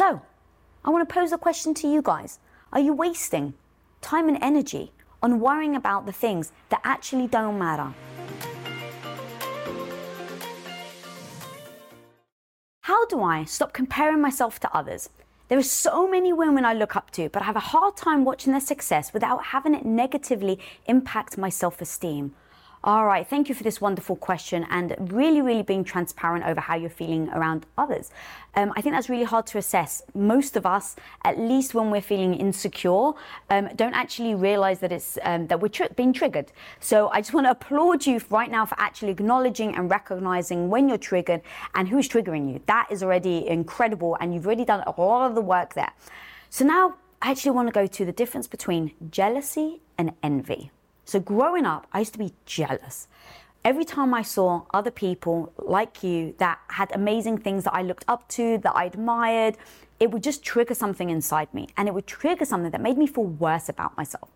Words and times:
So, 0.00 0.22
I 0.82 0.88
want 0.88 1.06
to 1.06 1.14
pose 1.14 1.30
a 1.30 1.36
question 1.36 1.74
to 1.74 1.86
you 1.86 2.00
guys. 2.00 2.38
Are 2.72 2.80
you 2.80 2.94
wasting 2.94 3.52
time 4.00 4.28
and 4.28 4.38
energy 4.40 4.92
on 5.22 5.40
worrying 5.40 5.76
about 5.76 6.06
the 6.06 6.12
things 6.12 6.52
that 6.70 6.80
actually 6.84 7.26
don't 7.26 7.58
matter? 7.58 7.92
How 12.80 13.04
do 13.08 13.20
I 13.20 13.44
stop 13.44 13.74
comparing 13.74 14.22
myself 14.22 14.58
to 14.60 14.74
others? 14.74 15.10
There 15.48 15.58
are 15.58 15.62
so 15.62 16.08
many 16.08 16.32
women 16.32 16.64
I 16.64 16.72
look 16.72 16.96
up 16.96 17.10
to, 17.10 17.28
but 17.28 17.42
I 17.42 17.44
have 17.44 17.56
a 17.56 17.68
hard 17.74 17.98
time 17.98 18.24
watching 18.24 18.52
their 18.52 18.62
success 18.62 19.12
without 19.12 19.44
having 19.52 19.74
it 19.74 19.84
negatively 19.84 20.58
impact 20.86 21.36
my 21.36 21.50
self 21.50 21.82
esteem. 21.82 22.34
All 22.82 23.04
right, 23.04 23.28
thank 23.28 23.50
you 23.50 23.54
for 23.54 23.62
this 23.62 23.78
wonderful 23.78 24.16
question 24.16 24.64
and 24.70 24.96
really, 25.12 25.42
really 25.42 25.62
being 25.62 25.84
transparent 25.84 26.46
over 26.46 26.62
how 26.62 26.76
you're 26.76 26.88
feeling 26.88 27.28
around 27.28 27.66
others. 27.76 28.10
Um, 28.54 28.72
I 28.74 28.80
think 28.80 28.94
that's 28.94 29.10
really 29.10 29.24
hard 29.24 29.46
to 29.48 29.58
assess. 29.58 30.00
Most 30.14 30.56
of 30.56 30.64
us, 30.64 30.96
at 31.22 31.38
least 31.38 31.74
when 31.74 31.90
we're 31.90 32.00
feeling 32.00 32.32
insecure, 32.32 33.12
um, 33.50 33.68
don't 33.76 33.92
actually 33.92 34.34
realize 34.34 34.78
that 34.78 34.92
it's 34.92 35.18
um, 35.24 35.46
that 35.48 35.60
we're 35.60 35.68
tr- 35.68 35.92
being 35.94 36.14
triggered. 36.14 36.52
So 36.80 37.08
I 37.08 37.20
just 37.20 37.34
want 37.34 37.46
to 37.48 37.50
applaud 37.50 38.06
you 38.06 38.18
right 38.30 38.50
now 38.50 38.64
for 38.64 38.76
actually 38.80 39.12
acknowledging 39.12 39.76
and 39.76 39.90
recognizing 39.90 40.70
when 40.70 40.88
you're 40.88 40.96
triggered 40.96 41.42
and 41.74 41.86
who's 41.86 42.08
triggering 42.08 42.50
you. 42.50 42.62
That 42.64 42.86
is 42.90 43.02
already 43.02 43.46
incredible, 43.46 44.16
and 44.22 44.32
you've 44.32 44.46
already 44.46 44.64
done 44.64 44.84
a 44.86 44.98
lot 44.98 45.28
of 45.28 45.34
the 45.34 45.42
work 45.42 45.74
there. 45.74 45.92
So 46.48 46.64
now 46.64 46.94
I 47.20 47.30
actually 47.30 47.50
want 47.50 47.68
to 47.68 47.72
go 47.72 47.86
to 47.86 48.04
the 48.06 48.12
difference 48.12 48.48
between 48.48 48.92
jealousy 49.10 49.82
and 49.98 50.12
envy. 50.22 50.70
So 51.10 51.18
growing 51.18 51.66
up, 51.66 51.88
I 51.92 51.98
used 51.98 52.12
to 52.12 52.20
be 52.20 52.34
jealous. 52.46 53.08
Every 53.64 53.84
time 53.84 54.14
I 54.14 54.22
saw 54.22 54.62
other 54.72 54.92
people 54.92 55.52
like 55.58 56.04
you 56.04 56.36
that 56.38 56.60
had 56.68 56.92
amazing 56.94 57.38
things 57.38 57.64
that 57.64 57.74
I 57.74 57.82
looked 57.82 58.04
up 58.06 58.28
to, 58.36 58.58
that 58.58 58.76
I 58.76 58.84
admired, 58.84 59.56
it 59.98 60.12
would 60.12 60.22
just 60.22 60.44
trigger 60.44 60.72
something 60.72 61.10
inside 61.10 61.52
me 61.52 61.66
and 61.76 61.88
it 61.88 61.94
would 61.94 62.06
trigger 62.06 62.44
something 62.44 62.70
that 62.70 62.80
made 62.80 62.96
me 62.96 63.08
feel 63.08 63.24
worse 63.24 63.68
about 63.68 63.96
myself. 63.96 64.28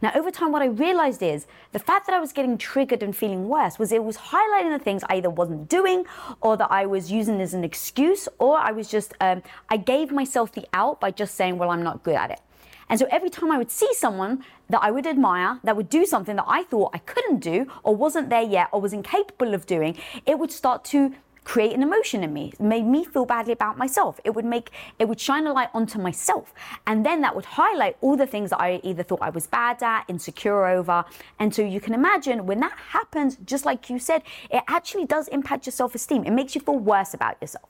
Now, 0.00 0.12
over 0.14 0.30
time, 0.30 0.50
what 0.50 0.62
I 0.62 0.68
realized 0.68 1.22
is 1.22 1.46
the 1.72 1.78
fact 1.78 2.06
that 2.06 2.14
I 2.14 2.20
was 2.20 2.32
getting 2.32 2.56
triggered 2.56 3.02
and 3.02 3.14
feeling 3.14 3.46
worse 3.50 3.78
was 3.78 3.92
it 3.92 4.02
was 4.02 4.16
highlighting 4.16 4.72
the 4.72 4.82
things 4.82 5.04
I 5.10 5.16
either 5.16 5.28
wasn't 5.28 5.68
doing 5.68 6.06
or 6.40 6.56
that 6.56 6.72
I 6.72 6.86
was 6.86 7.12
using 7.12 7.38
as 7.42 7.52
an 7.52 7.64
excuse, 7.64 8.30
or 8.38 8.56
I 8.56 8.72
was 8.72 8.88
just, 8.88 9.12
um, 9.20 9.42
I 9.68 9.76
gave 9.76 10.10
myself 10.10 10.52
the 10.52 10.66
out 10.72 11.02
by 11.02 11.10
just 11.10 11.34
saying, 11.34 11.58
well, 11.58 11.68
I'm 11.68 11.82
not 11.82 12.02
good 12.02 12.14
at 12.14 12.30
it. 12.30 12.40
And 12.88 12.98
so 12.98 13.06
every 13.10 13.30
time 13.30 13.50
I 13.50 13.58
would 13.58 13.70
see 13.70 13.92
someone 13.94 14.44
that 14.68 14.82
I 14.82 14.90
would 14.90 15.06
admire 15.06 15.58
that 15.64 15.76
would 15.76 15.88
do 15.88 16.04
something 16.06 16.36
that 16.36 16.44
I 16.46 16.64
thought 16.64 16.90
I 16.94 16.98
couldn't 16.98 17.40
do 17.40 17.66
or 17.82 17.94
wasn't 17.96 18.30
there 18.30 18.42
yet 18.42 18.68
or 18.72 18.80
was 18.80 18.92
incapable 18.92 19.54
of 19.54 19.66
doing, 19.66 19.96
it 20.26 20.38
would 20.38 20.52
start 20.52 20.84
to 20.86 21.14
create 21.44 21.74
an 21.74 21.82
emotion 21.82 22.24
in 22.24 22.32
me. 22.32 22.52
It 22.54 22.60
made 22.60 22.86
me 22.86 23.04
feel 23.04 23.26
badly 23.26 23.52
about 23.52 23.76
myself. 23.76 24.18
It 24.24 24.30
would 24.30 24.46
make 24.46 24.70
it 24.98 25.06
would 25.08 25.20
shine 25.20 25.46
a 25.46 25.52
light 25.52 25.68
onto 25.74 25.98
myself. 25.98 26.54
And 26.86 27.04
then 27.04 27.20
that 27.20 27.36
would 27.36 27.44
highlight 27.44 27.96
all 28.00 28.16
the 28.16 28.26
things 28.26 28.50
that 28.50 28.60
I 28.60 28.80
either 28.82 29.02
thought 29.02 29.20
I 29.20 29.30
was 29.30 29.46
bad 29.46 29.82
at, 29.82 30.04
insecure 30.08 30.66
over. 30.66 31.04
And 31.38 31.54
so 31.54 31.62
you 31.62 31.80
can 31.80 31.94
imagine 31.94 32.46
when 32.46 32.60
that 32.60 32.76
happens, 32.88 33.36
just 33.44 33.64
like 33.66 33.90
you 33.90 33.98
said, 33.98 34.22
it 34.50 34.62
actually 34.68 35.04
does 35.04 35.28
impact 35.28 35.66
your 35.66 35.72
self-esteem. 35.72 36.24
It 36.24 36.30
makes 36.32 36.54
you 36.54 36.60
feel 36.60 36.78
worse 36.78 37.14
about 37.14 37.36
yourself. 37.40 37.68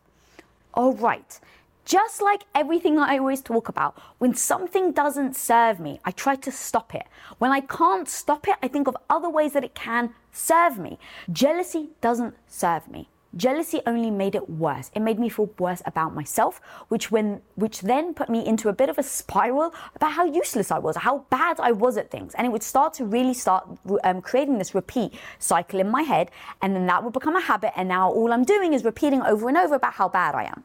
All 0.72 0.94
right. 0.94 1.38
Just 1.84 2.22
like 2.22 2.44
everything 2.54 2.96
that 2.96 3.10
I 3.10 3.18
always 3.18 3.42
talk 3.42 3.68
about, 3.68 3.98
when 4.16 4.34
something 4.34 4.92
doesn't 4.92 5.36
serve 5.36 5.78
me, 5.78 6.00
I 6.04 6.12
try 6.12 6.34
to 6.36 6.50
stop 6.50 6.94
it. 6.94 7.06
When 7.36 7.50
I 7.50 7.60
can't 7.60 8.08
stop 8.08 8.48
it, 8.48 8.56
I 8.62 8.68
think 8.68 8.88
of 8.88 8.96
other 9.10 9.28
ways 9.28 9.52
that 9.52 9.64
it 9.64 9.74
can 9.74 10.14
serve 10.32 10.78
me. 10.78 10.98
Jealousy 11.30 11.90
doesn't 12.00 12.36
serve 12.46 12.88
me. 12.88 13.10
Jealousy 13.36 13.82
only 13.86 14.10
made 14.10 14.34
it 14.34 14.48
worse. 14.48 14.90
It 14.94 15.00
made 15.00 15.18
me 15.18 15.28
feel 15.28 15.50
worse 15.58 15.82
about 15.84 16.14
myself, 16.14 16.60
which 16.88 17.10
when 17.10 17.42
which 17.56 17.80
then 17.80 18.14
put 18.14 18.30
me 18.30 18.46
into 18.46 18.68
a 18.68 18.72
bit 18.72 18.88
of 18.88 18.96
a 18.96 19.02
spiral 19.02 19.74
about 19.96 20.12
how 20.12 20.24
useless 20.24 20.70
I 20.70 20.78
was, 20.78 20.96
how 20.96 21.26
bad 21.30 21.58
I 21.58 21.72
was 21.72 21.96
at 21.96 22.10
things, 22.10 22.34
and 22.34 22.46
it 22.46 22.50
would 22.50 22.62
start 22.62 22.94
to 22.94 23.04
really 23.04 23.34
start 23.34 23.68
um, 24.04 24.22
creating 24.22 24.58
this 24.58 24.74
repeat 24.74 25.14
cycle 25.38 25.80
in 25.80 25.90
my 25.90 26.02
head, 26.02 26.30
and 26.62 26.76
then 26.76 26.86
that 26.86 27.02
would 27.02 27.12
become 27.12 27.36
a 27.36 27.40
habit. 27.40 27.72
And 27.76 27.88
now 27.88 28.10
all 28.10 28.32
I'm 28.32 28.44
doing 28.44 28.72
is 28.72 28.84
repeating 28.84 29.20
over 29.22 29.48
and 29.48 29.58
over 29.58 29.74
about 29.74 29.94
how 29.94 30.08
bad 30.08 30.36
I 30.36 30.44
am 30.44 30.64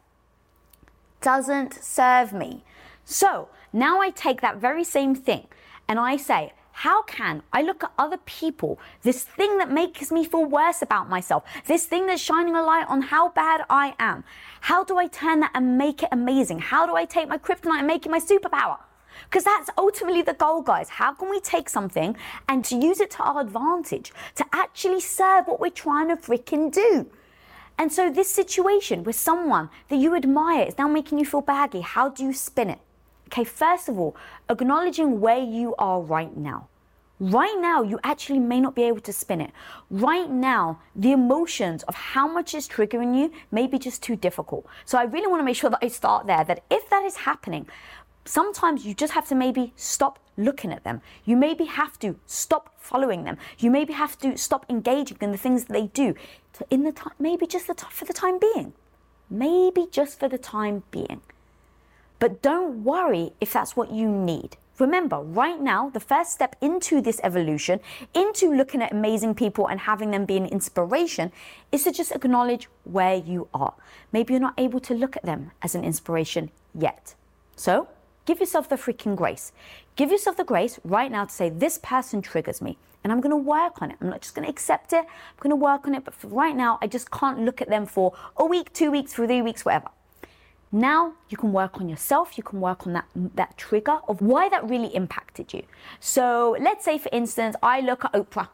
doesn't 1.22 1.74
serve 1.84 2.34
me. 2.34 2.64
So 3.06 3.50
now 3.74 4.02
I 4.02 4.10
take 4.10 4.42
that 4.42 4.58
very 4.58 4.84
same 4.84 5.16
thing 5.16 5.48
and 5.88 6.00
I 6.00 6.18
say, 6.18 6.54
how 6.72 7.02
can 7.02 7.44
I 7.52 7.62
look 7.62 7.84
at 7.84 7.92
other 7.98 8.20
people, 8.26 8.80
this 9.02 9.24
thing 9.24 9.58
that 9.58 9.70
makes 9.70 10.12
me 10.12 10.24
feel 10.24 10.46
worse 10.46 10.82
about 10.82 11.10
myself, 11.10 11.44
this 11.66 11.86
thing 11.86 12.08
that's 12.08 12.22
shining 12.22 12.56
a 12.56 12.64
light 12.64 12.86
on 12.88 13.02
how 13.02 13.30
bad 13.30 13.66
I 13.70 13.96
am? 14.00 14.24
How 14.62 14.86
do 14.86 14.98
I 14.98 15.08
turn 15.08 15.42
that 15.42 15.52
and 15.54 15.78
make 15.78 16.04
it 16.04 16.10
amazing? 16.14 16.60
How 16.60 16.86
do 16.86 16.96
I 16.96 17.04
take 17.04 17.28
my 17.28 17.38
kryptonite 17.38 17.80
and 17.80 17.88
make 17.88 18.06
it 18.06 18.12
my 18.12 18.20
superpower? 18.20 18.78
Because 19.26 19.44
that's 19.44 19.70
ultimately 19.78 20.22
the 20.22 20.34
goal, 20.34 20.62
guys. 20.62 20.88
How 20.88 21.14
can 21.14 21.30
we 21.30 21.42
take 21.42 21.68
something 21.68 22.16
and 22.48 22.64
to 22.66 22.78
use 22.78 23.02
it 23.02 23.12
to 23.12 23.24
our 23.24 23.42
advantage 23.42 24.14
to 24.36 24.46
actually 24.54 25.02
serve 25.02 25.48
what 25.48 25.60
we're 25.60 25.70
trying 25.70 26.08
to 26.08 26.16
freaking 26.16 26.72
do? 26.72 27.10
And 27.80 27.94
so, 27.94 28.12
this 28.12 28.30
situation 28.30 29.06
with 29.06 29.16
someone 29.16 29.70
that 29.88 29.96
you 29.96 30.14
admire 30.14 30.66
is 30.66 30.78
now 30.78 30.90
making 30.90 31.18
you 31.18 31.26
feel 31.26 31.40
baggy. 31.40 31.80
How 31.80 32.10
do 32.10 32.26
you 32.26 32.34
spin 32.34 32.70
it? 32.70 32.80
Okay, 33.28 33.46
first 33.46 33.88
of 33.88 33.98
all, 33.98 34.18
acknowledging 34.50 35.22
where 35.22 35.40
you 35.40 35.76
are 35.80 36.02
right 36.02 36.36
now. 36.36 36.68
Right 37.22 37.56
now, 37.58 37.82
you 37.82 37.98
actually 38.04 38.40
may 38.40 38.60
not 38.60 38.76
be 38.76 38.84
able 38.84 39.00
to 39.00 39.14
spin 39.14 39.40
it. 39.40 39.52
Right 39.90 40.30
now, 40.30 40.82
the 40.94 41.14
emotions 41.14 41.84
of 41.84 41.96
how 41.96 42.28
much 42.28 42.54
is 42.54 42.68
triggering 42.68 43.18
you 43.18 43.32
may 43.50 43.66
be 43.66 43.80
just 43.80 44.04
too 44.04 44.18
difficult. 44.18 44.66
So, 44.84 44.98
I 44.98 45.04
really 45.04 45.28
want 45.28 45.40
to 45.40 45.46
make 45.46 45.56
sure 45.56 45.70
that 45.70 45.80
I 45.82 45.88
start 45.88 46.28
there 46.28 46.44
that 46.44 46.64
if 46.70 46.90
that 46.90 47.06
is 47.06 47.16
happening, 47.16 47.66
sometimes 48.30 48.86
you 48.86 48.94
just 48.94 49.14
have 49.14 49.28
to 49.28 49.36
maybe 49.36 49.74
stop 49.76 50.20
looking 50.38 50.72
at 50.72 50.84
them. 50.84 51.02
You 51.26 51.36
maybe 51.36 51.66
have 51.66 51.98
to 52.00 52.16
stop 52.28 52.76
following 52.78 53.24
them. 53.24 53.38
You 53.58 53.72
maybe 53.72 53.94
have 53.94 54.18
to 54.20 54.38
stop 54.38 54.66
engaging 54.70 55.18
in 55.20 55.32
the 55.32 55.38
things 55.38 55.66
that 55.66 55.74
they 55.74 55.88
do. 55.88 56.14
In 56.70 56.84
the 56.84 56.92
time, 56.92 57.14
maybe 57.20 57.48
just 57.48 57.68
the 57.68 57.74
for 57.74 58.06
the 58.06 58.14
time 58.14 58.38
being, 58.40 58.74
maybe 59.30 59.88
just 59.92 60.20
for 60.20 60.30
the 60.30 60.38
time 60.38 60.84
being. 60.92 61.22
But 62.20 62.42
don't 62.42 62.84
worry 62.84 63.32
if 63.42 63.54
that's 63.54 63.76
what 63.76 63.92
you 63.92 64.08
need. 64.08 64.58
Remember, 64.78 65.20
right 65.20 65.60
now, 65.60 65.90
the 65.90 66.00
first 66.00 66.32
step 66.32 66.56
into 66.62 67.02
this 67.02 67.20
evolution, 67.24 67.80
into 68.14 68.54
looking 68.54 68.82
at 68.82 68.92
amazing 68.94 69.36
people 69.36 69.68
and 69.68 69.80
having 69.80 70.12
them 70.12 70.26
be 70.26 70.38
an 70.38 70.46
inspiration, 70.46 71.32
is 71.72 71.84
to 71.84 71.92
just 71.92 72.12
acknowledge 72.14 72.70
where 72.84 73.16
you 73.16 73.48
are. 73.54 73.74
Maybe 74.14 74.34
you're 74.34 74.42
not 74.42 74.54
able 74.58 74.80
to 74.82 74.94
look 74.94 75.18
at 75.18 75.24
them 75.24 75.52
as 75.62 75.76
an 75.76 75.84
inspiration 75.84 76.52
yet. 76.74 77.16
So, 77.56 77.90
Give 78.30 78.40
yourself 78.40 78.70
the 78.70 78.76
freaking 78.76 79.16
grace. 79.16 79.52
Give 79.96 80.12
yourself 80.12 80.38
the 80.38 80.44
grace 80.44 80.80
right 80.84 81.12
now 81.12 81.26
to 81.26 81.34
say, 81.34 81.50
this 81.50 81.80
person 81.80 82.22
triggers 82.22 82.62
me 82.62 82.78
and 83.04 83.12
I'm 83.12 83.22
going 83.22 83.32
to 83.32 83.36
work 83.36 83.82
on 83.82 83.90
it. 83.90 83.98
I'm 84.00 84.10
not 84.12 84.22
just 84.22 84.36
going 84.36 84.46
to 84.46 84.52
accept 84.52 84.94
it. 84.94 85.00
I'm 85.00 85.40
going 85.40 85.50
to 85.50 85.56
work 85.56 85.88
on 85.88 85.96
it. 85.96 86.06
But 86.06 86.14
for 86.14 86.28
right 86.28 86.56
now, 86.56 86.78
I 86.80 86.86
just 86.86 87.10
can't 87.10 87.40
look 87.40 87.60
at 87.60 87.70
them 87.70 87.88
for 87.88 88.14
a 88.38 88.46
week, 88.46 88.72
two 88.72 88.92
weeks, 88.92 89.14
three 89.14 89.42
weeks, 89.42 89.66
whatever. 89.66 89.88
Now 90.72 91.14
you 91.30 91.38
can 91.38 91.52
work 91.52 91.82
on 91.82 91.90
yourself. 91.90 92.38
You 92.38 92.44
can 92.44 92.62
work 92.62 92.86
on 92.86 92.94
that, 92.94 93.08
that 93.16 93.58
trigger 93.58 93.98
of 94.08 94.22
why 94.22 94.48
that 94.50 94.70
really 94.70 94.96
impacted 94.96 95.52
you. 95.52 95.64
So 96.00 96.56
let's 96.62 96.86
say, 96.86 97.00
for 97.00 97.10
instance, 97.12 97.56
I 97.64 97.82
look 97.82 98.06
at 98.06 98.14
Oprah 98.14 98.50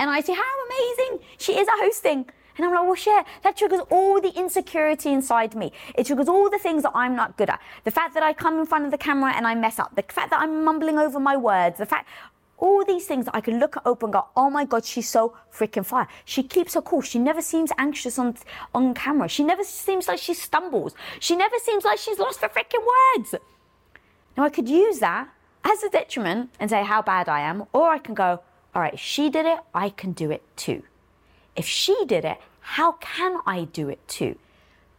and 0.00 0.10
I 0.10 0.22
say, 0.22 0.34
how 0.34 0.66
amazing 0.66 1.24
she 1.38 1.56
is 1.56 1.68
at 1.68 1.78
hosting. 1.78 2.28
And 2.56 2.66
I'm 2.66 2.72
like, 2.72 2.84
well, 2.84 2.94
share. 2.94 3.24
That 3.42 3.56
triggers 3.56 3.80
all 3.90 4.20
the 4.20 4.32
insecurity 4.36 5.12
inside 5.12 5.54
me. 5.54 5.72
It 5.94 6.06
triggers 6.06 6.28
all 6.28 6.48
the 6.50 6.58
things 6.58 6.82
that 6.84 6.92
I'm 6.94 7.16
not 7.16 7.36
good 7.36 7.50
at. 7.50 7.60
The 7.84 7.90
fact 7.90 8.14
that 8.14 8.22
I 8.22 8.32
come 8.32 8.58
in 8.60 8.66
front 8.66 8.84
of 8.84 8.90
the 8.90 8.98
camera 8.98 9.32
and 9.34 9.46
I 9.46 9.54
mess 9.54 9.78
up. 9.78 9.94
The 9.96 10.02
fact 10.02 10.30
that 10.30 10.40
I'm 10.40 10.64
mumbling 10.64 10.98
over 10.98 11.18
my 11.18 11.36
words. 11.36 11.78
The 11.78 11.86
fact, 11.86 12.08
all 12.58 12.84
these 12.84 13.06
things 13.06 13.24
that 13.26 13.34
I 13.34 13.40
can 13.40 13.58
look 13.58 13.76
at 13.76 13.84
Oprah 13.84 14.04
and 14.04 14.12
go, 14.12 14.26
oh 14.36 14.48
my 14.48 14.64
God, 14.64 14.84
she's 14.84 15.08
so 15.08 15.36
freaking 15.52 15.84
fire. 15.84 16.06
She 16.24 16.42
keeps 16.42 16.74
her 16.74 16.82
cool. 16.82 17.02
She 17.02 17.18
never 17.18 17.42
seems 17.42 17.72
anxious 17.76 18.18
on, 18.18 18.36
on 18.74 18.94
camera. 18.94 19.28
She 19.28 19.42
never 19.42 19.64
seems 19.64 20.08
like 20.08 20.20
she 20.20 20.34
stumbles. 20.34 20.94
She 21.18 21.36
never 21.36 21.56
seems 21.58 21.84
like 21.84 21.98
she's 21.98 22.18
lost 22.18 22.40
her 22.40 22.48
freaking 22.48 22.84
words. 23.16 23.34
Now 24.36 24.44
I 24.44 24.50
could 24.50 24.68
use 24.68 25.00
that 25.00 25.28
as 25.64 25.82
a 25.82 25.90
detriment 25.90 26.50
and 26.60 26.70
say 26.70 26.84
how 26.84 27.02
bad 27.02 27.28
I 27.28 27.40
am, 27.40 27.64
or 27.72 27.88
I 27.88 27.98
can 27.98 28.14
go, 28.14 28.40
all 28.74 28.82
right, 28.82 28.98
she 28.98 29.30
did 29.30 29.46
it, 29.46 29.58
I 29.74 29.88
can 29.88 30.12
do 30.12 30.30
it 30.30 30.42
too. 30.56 30.82
If 31.56 31.66
she 31.66 31.96
did 32.06 32.24
it, 32.24 32.38
how 32.60 32.92
can 32.92 33.40
I 33.46 33.64
do 33.64 33.88
it 33.88 34.06
too? 34.08 34.36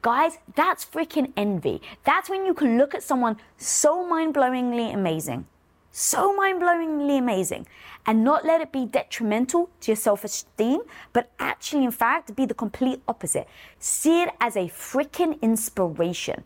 Guys, 0.02 0.38
that's 0.56 0.86
freaking 0.86 1.34
envy. 1.36 1.82
That's 2.04 2.30
when 2.30 2.46
you 2.46 2.54
can 2.54 2.78
look 2.78 2.94
at 2.94 3.04
someone 3.04 3.38
so 3.58 4.08
mind 4.08 4.36
blowingly 4.36 4.94
amazing, 4.94 5.48
so 5.92 6.36
mind 6.36 6.62
blowingly 6.62 7.18
amazing, 7.18 7.66
and 8.06 8.24
not 8.24 8.46
let 8.46 8.62
it 8.62 8.72
be 8.72 8.86
detrimental 8.86 9.70
to 9.82 9.92
your 9.92 9.96
self 9.96 10.24
esteem, 10.24 10.82
but 11.12 11.32
actually, 11.40 11.84
in 11.84 11.92
fact, 11.92 12.36
be 12.36 12.46
the 12.46 12.54
complete 12.54 13.02
opposite. 13.08 13.48
See 13.80 14.22
it 14.22 14.30
as 14.40 14.56
a 14.56 14.68
freaking 14.68 15.42
inspiration. 15.42 16.44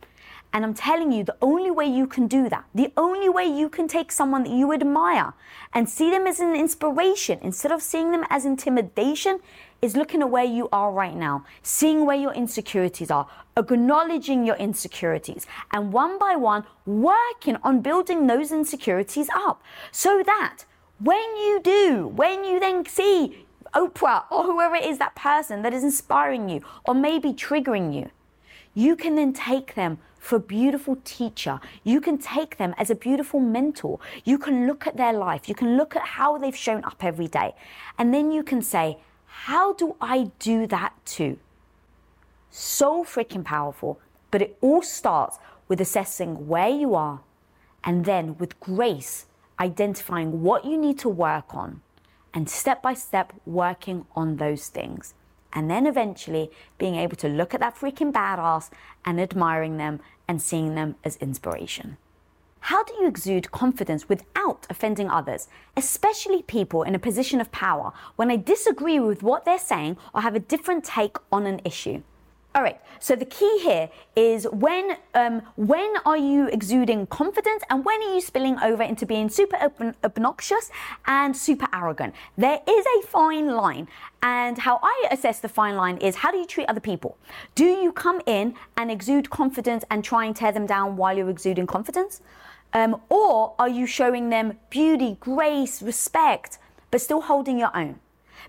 And 0.52 0.66
I'm 0.66 0.74
telling 0.74 1.12
you, 1.12 1.24
the 1.24 1.36
only 1.42 1.70
way 1.70 1.86
you 1.86 2.08
can 2.08 2.28
do 2.28 2.50
that, 2.50 2.66
the 2.74 2.92
only 2.98 3.30
way 3.30 3.46
you 3.46 3.70
can 3.70 3.88
take 3.88 4.12
someone 4.12 4.44
that 4.44 4.52
you 4.52 4.74
admire 4.74 5.34
and 5.74 5.88
see 5.88 6.10
them 6.10 6.26
as 6.26 6.40
an 6.40 6.56
inspiration 6.56 7.40
instead 7.44 7.72
of 7.72 7.84
seeing 7.84 8.12
them 8.12 8.26
as 8.30 8.46
intimidation 8.46 9.42
is 9.82 9.96
looking 9.96 10.22
at 10.22 10.30
where 10.30 10.44
you 10.44 10.68
are 10.72 10.92
right 10.92 11.16
now, 11.16 11.46
seeing 11.64 12.06
where 12.06 12.18
your 12.18 12.34
insecurities 12.34 13.10
are, 13.10 13.28
acknowledging 13.56 14.46
your 14.46 14.56
insecurities, 14.56 15.48
and 15.72 15.94
one 15.94 16.18
by 16.18 16.36
one, 16.36 16.64
working 16.86 17.58
on 17.64 17.82
building 17.82 18.28
those 18.28 18.52
insecurities 18.52 19.30
up 19.34 19.62
so 19.92 20.22
that 20.26 20.66
when 21.00 21.36
you 21.38 21.62
do, 21.64 22.08
when 22.08 22.44
you 22.44 22.60
then 22.60 22.86
see 22.86 23.46
Oprah 23.74 24.24
or 24.30 24.44
whoever 24.44 24.76
it 24.76 24.86
is, 24.86 24.98
that 24.98 25.16
person 25.16 25.62
that 25.62 25.74
is 25.74 25.84
inspiring 25.84 26.50
you 26.50 26.62
or 26.86 26.94
maybe 26.94 27.34
triggering 27.34 27.94
you, 27.94 28.10
you 28.74 28.96
can 28.96 29.16
then 29.16 29.34
take 29.34 29.76
them 29.76 30.00
for 30.20 30.36
a 30.36 30.40
beautiful 30.40 30.98
teacher. 31.06 31.60
You 31.84 32.02
can 32.02 32.18
take 32.18 32.58
them 32.58 32.76
as 32.78 32.90
a 32.90 32.96
beautiful 32.96 33.40
mentor. 33.40 34.00
You 34.26 34.38
can 34.38 34.68
look 34.68 34.86
at 34.86 34.98
their 34.98 35.14
life. 35.14 35.48
You 35.48 35.56
can 35.56 35.78
look 35.78 35.96
at 35.96 36.04
how 36.04 36.38
they've 36.38 36.56
shown 36.56 36.84
up 36.84 37.04
every 37.04 37.28
day. 37.28 37.56
And 37.98 38.14
then 38.14 38.32
you 38.32 38.44
can 38.44 38.62
say, 38.62 38.98
how 39.44 39.72
do 39.72 39.96
I 40.02 40.32
do 40.38 40.68
that 40.68 40.94
too? 41.06 41.40
So 42.52 43.06
freaking 43.06 43.46
powerful. 43.46 44.00
But 44.32 44.42
it 44.42 44.58
all 44.60 44.82
starts 44.82 45.40
with 45.70 45.80
assessing 45.80 46.48
where 46.48 46.68
you 46.68 46.94
are 46.94 47.22
and 47.84 48.04
then 48.04 48.38
with 48.38 48.60
grace, 48.60 49.28
identifying 49.58 50.44
what 50.44 50.66
you 50.66 50.78
need 50.78 51.00
to 51.00 51.10
work 51.10 51.56
on 51.56 51.82
and 52.34 52.50
step 52.50 52.82
by 52.82 52.94
step 52.94 53.32
working 53.46 54.06
on 54.14 54.38
those 54.38 54.68
things. 54.68 55.14
And 55.54 55.72
then 55.72 55.88
eventually 55.88 56.52
being 56.78 56.96
able 56.96 57.16
to 57.16 57.30
look 57.30 57.54
at 57.54 57.62
that 57.62 57.76
freaking 57.78 58.12
badass 58.12 58.70
and 59.06 59.22
admiring 59.22 59.78
them 59.78 60.02
and 60.28 60.42
seeing 60.42 60.76
them 60.76 60.96
as 61.06 61.16
inspiration. 61.16 61.96
How 62.62 62.84
do 62.84 62.94
you 63.00 63.08
exude 63.08 63.52
confidence 63.52 64.10
without 64.10 64.68
offending 64.70 65.10
others, 65.10 65.48
especially 65.78 66.42
people 66.44 66.84
in 66.84 66.96
a 66.96 67.00
position 67.00 67.42
of 67.42 67.52
power 67.52 67.94
when 68.16 68.30
I 68.30 68.36
disagree 68.36 69.00
with 69.00 69.24
what 69.24 69.46
they're 69.46 69.58
saying 69.58 69.98
or 70.14 70.22
have 70.22 70.36
a 70.36 70.40
different 70.40 70.84
take 70.84 71.18
on 71.32 71.46
an 71.46 71.62
issue? 71.64 72.04
All 72.56 72.64
right. 72.64 72.82
So 73.00 73.16
the 73.16 73.26
key 73.26 73.60
here 73.60 73.90
is 74.16 74.48
when 74.52 74.98
um, 75.14 75.44
when 75.56 75.94
are 76.04 76.18
you 76.18 76.48
exuding 76.48 77.06
confidence 77.06 77.64
and 77.70 77.86
when 77.86 78.02
are 78.02 78.14
you 78.16 78.22
spilling 78.22 78.58
over 78.60 78.82
into 78.82 79.06
being 79.06 79.30
super 79.30 79.56
ob- 79.58 79.96
obnoxious 80.04 80.72
and 81.06 81.38
super 81.38 81.68
arrogant? 81.72 82.16
There 82.38 82.60
is 82.68 82.86
a 82.98 83.08
fine 83.08 83.50
line, 83.50 83.88
and 84.24 84.58
how 84.58 84.80
I 84.82 85.08
assess 85.12 85.40
the 85.40 85.48
fine 85.48 85.76
line 85.76 85.98
is 85.98 86.16
how 86.16 86.32
do 86.32 86.38
you 86.38 86.48
treat 86.48 86.68
other 86.68 86.80
people? 86.80 87.18
Do 87.54 87.66
you 87.66 87.92
come 87.92 88.20
in 88.26 88.56
and 88.76 88.90
exude 88.90 89.30
confidence 89.30 89.86
and 89.92 90.04
try 90.04 90.26
and 90.26 90.36
tear 90.36 90.52
them 90.52 90.66
down 90.66 90.98
while 90.98 91.16
you're 91.16 91.30
exuding 91.30 91.68
confidence, 91.68 92.20
um, 92.74 93.02
or 93.10 93.56
are 93.60 93.70
you 93.70 93.86
showing 93.86 94.30
them 94.30 94.58
beauty, 94.70 95.18
grace, 95.20 95.82
respect, 95.82 96.60
but 96.92 97.02
still 97.02 97.22
holding 97.22 97.58
your 97.58 97.76
own? 97.76 98.00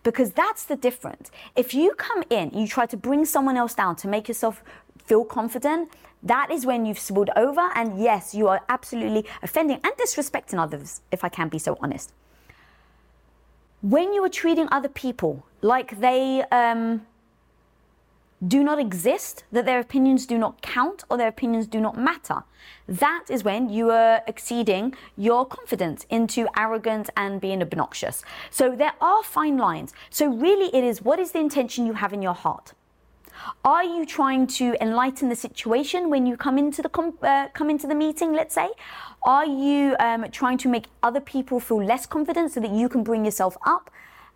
because 0.03 0.33
that's 0.33 0.65
the 0.65 0.77
difference. 0.77 1.31
If 1.57 1.75
you 1.75 1.95
come 1.95 2.23
in, 2.31 2.51
you 2.51 2.67
try 2.67 2.87
to 2.87 2.97
bring 2.97 3.25
someone 3.25 3.57
else 3.57 3.75
down 3.75 3.97
to 3.97 4.09
make 4.09 4.29
yourself 4.29 4.63
feel 5.05 5.25
confident, 5.25 5.91
that 6.23 6.51
is 6.51 6.67
when 6.67 6.85
you've 6.85 6.99
spilled 6.99 7.31
over, 7.37 7.71
and 7.75 8.01
yes, 8.01 8.35
you 8.35 8.49
are 8.49 8.63
absolutely 8.69 9.27
offending 9.43 9.81
and 9.83 9.93
disrespecting 9.95 10.59
others, 10.59 11.01
if 11.11 11.25
I 11.25 11.29
can 11.29 11.49
be 11.49 11.59
so 11.59 11.79
honest. 11.81 12.13
When 13.83 14.13
you 14.13 14.23
are 14.25 14.29
treating 14.29 14.69
other 14.71 14.89
people 14.89 15.47
like 15.63 16.01
they 16.01 16.45
um, 16.53 17.07
do 18.47 18.65
not 18.65 18.79
exist, 18.79 19.45
that 19.53 19.67
their 19.67 19.79
opinions 19.79 20.27
do 20.27 20.39
not 20.39 20.63
count 20.63 21.05
or 21.11 21.17
their 21.17 21.29
opinions 21.29 21.67
do 21.67 21.81
not 21.81 21.99
matter, 21.99 22.45
that 22.89 23.25
is 23.29 23.45
when 23.45 23.69
you 23.69 23.91
are 23.91 24.23
exceeding 24.27 24.95
your 25.17 25.45
confidence 25.45 26.07
into 26.11 26.49
arrogance 26.57 27.11
and 27.17 27.41
being 27.41 27.63
obnoxious. 27.63 28.25
So 28.51 28.75
there 28.75 28.95
are 29.01 29.23
fine 29.23 29.59
lines. 29.59 29.93
So 30.09 30.27
really, 30.27 30.75
it 30.75 30.85
is 30.85 31.03
what 31.03 31.19
is 31.19 31.33
the 31.33 31.39
intention 31.41 31.87
you 31.87 31.95
have 31.95 32.13
in 32.13 32.23
your 32.23 32.35
heart? 32.35 32.73
Are 33.65 33.85
you 33.85 34.05
trying 34.05 34.47
to 34.59 34.77
enlighten 34.83 35.29
the 35.29 35.37
situation 35.37 36.11
when 36.11 36.27
you 36.27 36.37
come 36.37 36.59
into 36.59 36.83
the 36.83 36.89
com- 36.89 37.19
uh, 37.23 37.49
come 37.55 37.71
into 37.71 37.87
the 37.87 37.95
meeting? 37.95 38.33
Let's 38.33 38.55
say, 38.55 38.69
are 39.23 39.47
you 39.47 39.97
um, 39.99 40.31
trying 40.31 40.59
to 40.59 40.69
make 40.69 40.87
other 41.03 41.21
people 41.21 41.61
feel 41.61 41.83
less 41.83 42.07
confident 42.07 42.53
so 42.53 42.61
that 42.61 42.71
you 42.71 42.89
can 42.89 43.03
bring 43.03 43.25
yourself 43.25 43.57
up? 43.65 43.91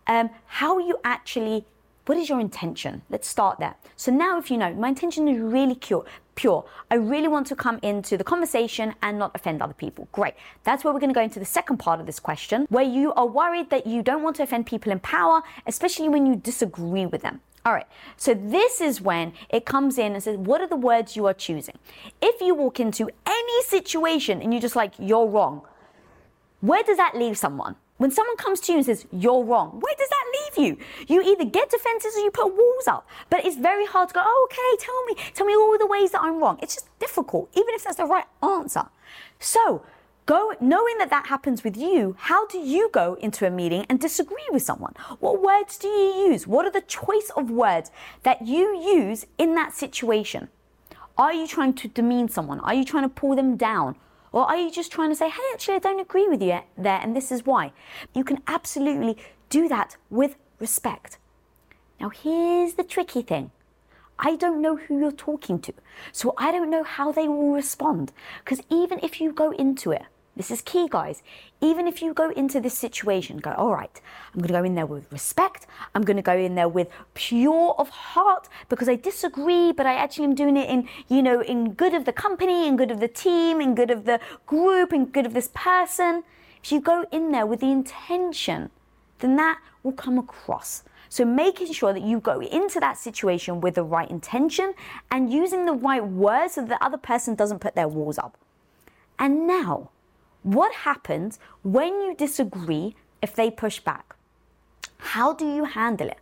Um, 0.07 0.31
how 0.47 0.77
are 0.77 0.81
you 0.81 0.99
actually 1.05 1.67
what 2.07 2.19
is 2.19 2.29
your 2.29 2.41
intention? 2.41 3.03
Let's 3.09 3.27
start 3.27 3.59
there. 3.59 3.77
So 3.97 4.13
now, 4.13 4.39
if 4.39 4.51
you 4.51 4.59
know, 4.59 4.75
my 4.75 4.89
intention 4.89 5.27
is 5.27 5.41
really 5.41 5.75
pure, 5.75 6.05
pure. 6.35 6.65
I 6.91 6.97
really 6.97 7.29
want 7.29 7.47
to 7.49 7.57
come 7.57 7.79
into 7.83 8.17
the 8.17 8.25
conversation 8.25 8.95
and 9.03 9.19
not 9.19 9.31
offend 9.35 9.63
other 9.63 9.73
people. 9.73 10.09
Great. 10.13 10.35
That's 10.65 10.85
where 10.85 10.93
we're 10.93 11.01
going 11.01 11.13
to 11.13 11.15
go 11.15 11.23
into 11.23 11.39
the 11.39 11.47
second 11.47 11.79
part 11.79 12.01
of 12.01 12.07
this 12.07 12.21
question, 12.21 12.67
where 12.69 12.85
you 12.85 13.15
are 13.15 13.27
worried 13.27 13.71
that 13.71 13.87
you 13.87 14.03
don't 14.03 14.23
want 14.23 14.37
to 14.37 14.43
offend 14.43 14.67
people 14.67 14.93
in 14.93 15.01
power, 15.01 15.43
especially 15.67 16.09
when 16.09 16.27
you 16.27 16.37
disagree 16.37 17.07
with 17.07 17.23
them. 17.23 17.41
All 17.67 17.73
right, 17.73 17.87
so 18.19 18.35
this 18.35 18.83
is 18.83 19.01
when 19.01 19.33
it 19.49 19.65
comes 19.65 19.97
in 19.97 20.13
and 20.13 20.23
says, 20.23 20.37
What 20.37 20.61
are 20.61 20.67
the 20.67 20.77
words 20.77 21.17
you 21.17 21.25
are 21.25 21.33
choosing? 21.33 21.79
If 22.21 22.43
you 22.43 22.55
walk 22.55 22.79
into 22.79 23.09
any 23.25 23.63
situation 23.63 24.43
and 24.43 24.53
you're 24.53 24.61
just 24.61 24.77
like, 24.77 24.93
You're 24.99 25.27
wrong, 25.27 25.63
where 26.61 26.83
does 26.83 26.99
that 26.99 27.17
leave 27.17 27.39
someone? 27.39 27.77
When 27.97 28.11
someone 28.11 28.37
comes 28.37 28.61
to 28.61 28.73
you 28.73 28.79
and 28.79 28.85
says, 28.85 29.07
You're 29.11 29.43
wrong, 29.43 29.81
where 29.81 29.95
does 29.97 30.11
that 30.11 30.25
leave 30.35 30.44
you? 30.57 30.79
You 31.07 31.23
either 31.23 31.45
get 31.45 31.71
defenses 31.71 32.17
or 32.17 32.21
you 32.21 32.31
put 32.31 32.55
walls 32.55 32.87
up. 32.87 33.07
But 33.31 33.45
it's 33.45 33.57
very 33.57 33.87
hard 33.87 34.09
to 34.09 34.15
go, 34.15 34.23
oh, 34.25 34.49
Okay, 34.51 34.85
tell 34.85 35.05
me, 35.05 35.33
tell 35.35 35.47
me 35.47 35.55
all 35.55 35.77
the 35.79 35.87
ways 35.87 36.13
that 36.13 36.23
I'm 36.23 36.39
wrong. 36.39 36.59
It's 36.63 36.75
just 36.75 36.99
difficult, 36.99 37.51
even 37.55 37.75
if 37.75 37.85
that's 37.85 37.97
the 37.97 38.05
right 38.05 38.27
answer. 38.43 38.87
So, 39.39 39.85
go 40.27 40.53
knowing 40.61 40.97
that 40.99 41.11
that 41.11 41.27
happens 41.27 41.63
with 41.63 41.77
you 41.77 42.17
how 42.19 42.47
do 42.47 42.57
you 42.57 42.89
go 42.95 43.13
into 43.21 43.47
a 43.47 43.51
meeting 43.51 43.85
and 43.91 44.01
disagree 44.01 44.49
with 44.51 44.63
someone 44.63 44.95
what 45.21 45.43
words 45.43 45.77
do 45.77 45.87
you 45.87 46.31
use 46.31 46.47
what 46.47 46.65
are 46.65 46.71
the 46.71 46.81
choice 46.81 47.31
of 47.37 47.51
words 47.51 47.91
that 48.23 48.41
you 48.47 48.75
use 48.75 49.27
in 49.37 49.55
that 49.55 49.75
situation 49.75 50.49
are 51.19 51.35
you 51.35 51.47
trying 51.47 51.75
to 51.75 51.89
demean 51.89 52.27
someone 52.27 52.59
are 52.61 52.73
you 52.73 52.87
trying 52.87 53.03
to 53.03 53.09
pull 53.11 53.37
them 53.37 53.55
down 53.55 53.95
or 54.35 54.43
are 54.47 54.57
you 54.57 54.69
just 54.69 54.91
trying 54.91 55.11
to 55.11 55.15
say, 55.15 55.31
hey, 55.31 55.43
actually, 55.53 55.77
I 55.77 55.79
don't 55.79 56.01
agree 56.01 56.27
with 56.27 56.43
you 56.43 56.59
there, 56.77 56.99
and 57.01 57.15
this 57.15 57.31
is 57.31 57.47
why? 57.47 57.73
You 58.17 58.25
can 58.25 58.43
absolutely 58.49 59.17
do 59.49 59.69
that 59.69 59.97
with 60.11 60.35
respect. 60.67 61.19
Now, 62.01 62.11
here's 62.23 62.75
the 62.75 62.85
tricky 62.95 63.23
thing 63.23 63.51
I 64.19 64.37
don't 64.37 64.63
know 64.65 64.77
who 64.77 64.99
you're 65.01 65.25
talking 65.29 65.59
to, 65.67 65.73
so 66.21 66.35
I 66.47 66.49
don't 66.53 66.71
know 66.75 66.85
how 66.97 67.13
they 67.13 67.29
will 67.29 67.53
respond. 67.53 68.13
Because 68.41 68.61
even 68.71 68.99
if 69.03 69.21
you 69.21 69.33
go 69.33 69.49
into 69.65 69.91
it 69.93 70.07
this 70.37 70.51
is 70.51 70.63
key, 70.63 70.89
guys. 70.91 71.23
Even 71.61 71.87
if 71.87 72.03
you 72.03 72.13
go 72.13 72.31
into 72.31 72.61
this 72.61 72.77
situation, 72.77 73.39
go, 73.39 73.53
all 73.53 73.73
right, 73.73 74.01
I'm 74.33 74.41
going 74.41 74.49
to 74.49 74.59
go 74.61 74.65
in 74.65 74.75
there 74.75 74.87
with 74.87 75.11
respect. 75.13 75.67
I'm 75.95 76.03
going 76.03 76.17
to 76.17 76.23
go 76.23 76.37
in 76.37 76.57
there 76.57 76.69
with 76.69 76.89
pure 77.15 77.75
of 77.79 77.89
heart 77.89 78.49
because 78.69 78.89
I 78.89 78.97
disagree, 78.97 79.71
but 79.71 79.87
I 79.87 79.95
actually 79.95 80.25
am 80.25 80.35
doing 80.35 80.57
it 80.57 80.69
in, 80.69 80.89
you 81.09 81.23
know, 81.23 81.41
in 81.41 81.75
good 81.75 81.95
of 81.95 82.05
the 82.05 82.13
company, 82.13 82.67
in 82.67 82.77
good 82.77 82.91
of 82.91 82.99
the 82.99 83.09
team, 83.09 83.61
in 83.61 83.77
good 83.77 83.93
of 83.93 84.07
the 84.07 84.19
group, 84.47 84.93
in 84.93 85.07
good 85.07 85.27
of 85.27 85.35
this 85.35 85.51
person. 85.55 86.25
If 86.63 86.73
you 86.73 86.81
go 86.81 87.07
in 87.13 87.31
there 87.31 87.47
with 87.47 87.61
the 87.61 87.71
intention, 87.71 88.71
then 89.19 89.37
that 89.37 89.61
will 89.83 89.93
come 89.93 90.19
across. 90.19 90.83
So 91.09 91.25
making 91.25 91.73
sure 91.73 91.93
that 91.93 92.03
you 92.03 92.21
go 92.21 92.41
into 92.41 92.81
that 92.81 92.99
situation 92.99 93.61
with 93.61 93.77
the 93.77 93.85
right 93.85 94.11
intention 94.11 94.75
and 95.11 95.33
using 95.33 95.65
the 95.65 95.73
right 95.73 96.05
words 96.05 96.55
so 96.55 96.63
that 96.63 96.69
the 96.69 96.85
other 96.85 96.99
person 96.99 97.35
doesn't 97.35 97.61
put 97.61 97.75
their 97.75 97.89
walls 97.89 98.19
up. 98.19 98.37
And 99.19 99.47
now, 99.47 99.91
what 100.43 100.75
happens 100.75 101.39
when 101.63 102.01
you 102.03 102.15
disagree 102.15 102.97
if 103.23 103.35
they 103.35 103.51
push 103.51 103.81
back? 103.81 104.17
How 104.99 105.33
do 105.33 105.47
you 105.47 105.65
handle 105.65 106.09
it? 106.09 106.19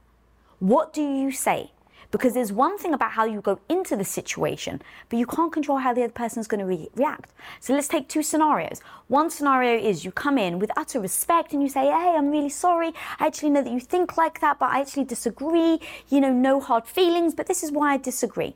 What 0.59 0.93
do 0.93 1.03
you 1.03 1.33
say? 1.33 1.72
Because 2.13 2.35
there's 2.35 2.53
one 2.53 2.77
thing 2.79 2.93
about 2.93 3.13
how 3.13 3.25
you 3.25 3.41
go 3.41 3.59
into 3.71 3.97
the 3.97 4.05
situation, 4.05 4.83
but 5.09 5.19
you 5.19 5.27
can't 5.27 5.51
control 5.51 5.79
how 5.79 5.95
the 5.95 6.05
other 6.05 6.13
person's 6.13 6.47
going 6.47 6.61
to 6.61 6.67
re- 6.67 6.91
react. 6.95 7.33
So 7.59 7.73
let's 7.73 7.89
take 7.89 8.07
two 8.07 8.23
scenarios. 8.23 8.81
One 9.09 9.31
scenario 9.31 9.83
is 9.83 10.05
you 10.05 10.13
come 10.13 10.37
in 10.37 10.59
with 10.59 10.71
utter 10.77 11.01
respect 11.01 11.55
and 11.55 11.63
you 11.63 11.71
say, 11.71 11.87
Hey, 11.87 12.15
I'm 12.17 12.31
really 12.31 12.51
sorry. 12.51 12.93
I 13.19 13.27
actually 13.27 13.51
know 13.51 13.63
that 13.63 13.73
you 13.73 13.81
think 13.81 14.19
like 14.19 14.41
that, 14.41 14.59
but 14.59 14.71
I 14.71 14.81
actually 14.81 15.05
disagree. 15.05 15.81
You 16.11 16.21
know, 16.21 16.33
no 16.33 16.61
hard 16.61 16.87
feelings, 16.87 17.35
but 17.35 17.47
this 17.47 17.63
is 17.65 17.73
why 17.73 17.95
I 17.95 17.97
disagree. 17.97 18.55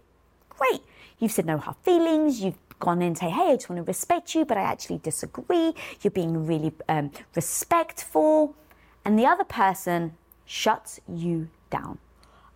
Great. 0.50 0.82
You've 1.18 1.32
said 1.32 1.46
no 1.46 1.56
hard 1.56 1.78
feelings. 1.82 2.42
You've 2.42 2.58
gone 2.78 3.00
in 3.00 3.08
and 3.08 3.18
say, 3.18 3.30
hey, 3.30 3.52
I 3.52 3.56
just 3.56 3.70
want 3.70 3.78
to 3.78 3.84
respect 3.84 4.34
you, 4.34 4.44
but 4.44 4.58
I 4.58 4.62
actually 4.62 4.98
disagree. 4.98 5.72
You're 6.02 6.10
being 6.10 6.46
really 6.46 6.72
um, 6.90 7.10
respectful. 7.34 8.54
And 9.02 9.18
the 9.18 9.24
other 9.24 9.44
person 9.44 10.12
shuts 10.44 11.00
you 11.08 11.48
down. 11.70 11.98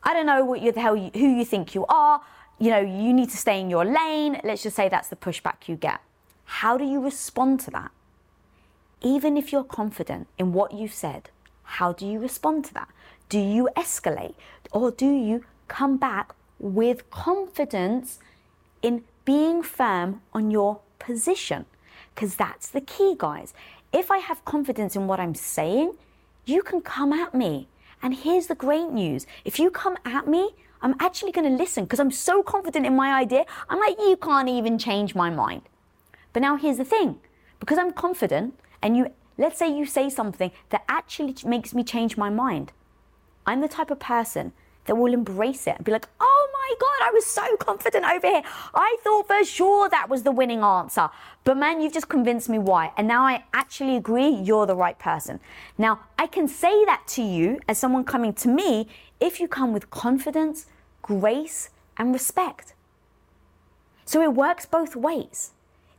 I 0.03 0.15
don't 0.15 0.27
know 0.27 0.45
what 0.45 0.63
you, 0.63 0.73
the 0.73 0.81
hell 0.81 0.97
you, 0.97 1.11
who 1.13 1.29
you 1.29 1.45
think 1.45 1.75
you 1.75 1.85
are. 1.89 2.23
you 2.59 2.71
know, 2.71 2.81
you 2.81 3.13
need 3.13 3.31
to 3.31 3.37
stay 3.37 3.59
in 3.61 3.71
your 3.71 3.85
lane. 3.85 4.41
Let's 4.45 4.63
just 4.63 4.77
say 4.77 4.89
that's 4.89 5.09
the 5.09 5.17
pushback 5.17 5.67
you 5.67 5.77
get. 5.77 6.01
How 6.45 6.77
do 6.77 6.85
you 6.85 7.03
respond 7.03 7.61
to 7.61 7.71
that? 7.71 7.91
Even 9.03 9.37
if 9.37 9.51
you're 9.51 9.65
confident 9.65 10.27
in 10.39 10.53
what 10.53 10.75
you've 10.75 10.93
said, 10.93 11.31
how 11.63 11.93
do 11.93 12.07
you 12.07 12.19
respond 12.19 12.67
to 12.67 12.75
that? 12.75 12.89
Do 13.31 13.39
you 13.39 13.69
escalate 13.77 14.35
or 14.73 14.91
do 14.91 15.07
you 15.07 15.45
come 15.69 15.97
back 15.97 16.35
with 16.59 17.09
confidence 17.11 18.19
in 18.83 19.05
being 19.25 19.63
firm 19.63 20.21
on 20.35 20.51
your 20.51 20.81
position? 20.99 21.65
Because 22.15 22.37
that's 22.37 22.69
the 22.69 22.81
key, 22.83 23.15
guys. 23.17 23.55
If 23.93 24.11
I 24.11 24.19
have 24.19 24.45
confidence 24.45 24.97
in 24.97 25.07
what 25.07 25.21
I'm 25.21 25.35
saying, 25.35 25.95
you 26.45 26.63
can 26.63 26.81
come 26.81 27.13
at 27.13 27.35
me. 27.35 27.69
And 28.03 28.15
here's 28.15 28.47
the 28.47 28.55
great 28.55 28.91
news 28.91 29.27
if 29.45 29.59
you 29.59 29.71
come 29.71 29.97
at 30.05 30.27
me, 30.27 30.51
I'm 30.83 30.95
actually 30.99 31.33
going 31.33 31.51
to 31.51 31.63
listen 31.63 31.85
because 31.85 32.01
I'm 32.01 32.11
so 32.11 32.43
confident 32.43 32.87
in 32.87 32.97
my 32.97 33.13
idea. 33.13 33.45
I'm 33.69 33.81
like, 33.81 33.99
you 33.99 34.17
can't 34.17 34.49
even 34.49 34.79
change 34.79 35.15
my 35.15 35.29
mind. 35.29 35.63
But 36.33 36.41
now 36.41 36.57
here's 36.57 36.79
the 36.79 36.85
thing 36.85 37.21
because 37.59 37.77
I'm 37.77 37.93
confident, 37.93 38.59
and 38.83 38.97
you, 38.97 39.13
let's 39.37 39.59
say 39.59 39.69
you 39.69 39.85
say 39.85 40.09
something 40.09 40.51
that 40.71 40.85
actually 40.89 41.37
makes 41.45 41.75
me 41.75 41.85
change 41.85 42.17
my 42.17 42.31
mind. 42.31 42.73
I'm 43.47 43.61
the 43.61 43.69
type 43.69 43.91
of 43.91 43.99
person 43.99 44.53
that 44.91 44.97
will 44.97 45.15
embrace 45.15 45.69
it 45.69 45.77
and 45.77 45.85
be 45.85 45.93
like, 45.93 46.09
oh 46.19 46.49
my 46.53 46.75
God, 46.81 47.09
I 47.09 47.13
was 47.15 47.25
so 47.25 47.57
confident 47.59 48.05
over 48.05 48.27
here. 48.27 48.43
I 48.75 48.97
thought 49.05 49.29
for 49.29 49.45
sure 49.45 49.89
that 49.89 50.09
was 50.09 50.25
the 50.25 50.33
winning 50.33 50.65
answer. 50.65 51.09
But 51.45 51.59
man, 51.59 51.81
you've 51.81 51.93
just 51.93 52.09
convinced 52.09 52.49
me 52.49 52.59
why. 52.59 52.91
And 52.97 53.07
now 53.07 53.23
I 53.23 53.45
actually 53.55 53.95
agree 53.95 54.29
you're 54.29 54.67
the 54.67 54.75
right 54.75 54.99
person. 54.99 55.39
Now, 55.79 56.01
I 56.19 56.27
can 56.27 56.49
say 56.49 56.85
that 56.87 57.05
to 57.11 57.23
you 57.23 57.61
as 57.69 57.79
someone 57.79 58.03
coming 58.03 58.33
to 58.33 58.49
me 58.49 58.89
if 59.21 59.39
you 59.39 59.47
come 59.47 59.73
with 59.73 59.91
confidence, 59.91 60.67
grace, 61.03 61.71
and 61.97 62.13
respect. 62.13 62.75
So 64.05 64.21
it 64.23 64.35
works 64.35 64.67
both 64.67 64.97
ways. 64.97 65.53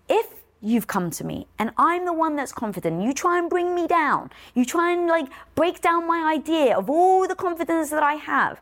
If 0.10 0.44
you've 0.62 0.88
come 0.88 1.12
to 1.12 1.24
me 1.24 1.48
and 1.58 1.72
I'm 1.78 2.04
the 2.04 2.12
one 2.12 2.36
that's 2.36 2.52
confident, 2.52 3.04
you 3.04 3.14
try 3.14 3.40
and 3.40 3.50
bring 3.50 3.74
me 3.74 3.88
down, 3.88 4.32
you 4.54 4.66
try 4.66 4.92
and 4.92 5.08
like 5.08 5.28
break 5.56 5.80
down 5.80 6.06
my 6.06 6.30
idea 6.30 6.78
of 6.78 6.90
all 6.90 7.26
the 7.26 7.36
confidence 7.36 7.90
that 7.92 8.04
I 8.04 8.16
have, 8.16 8.60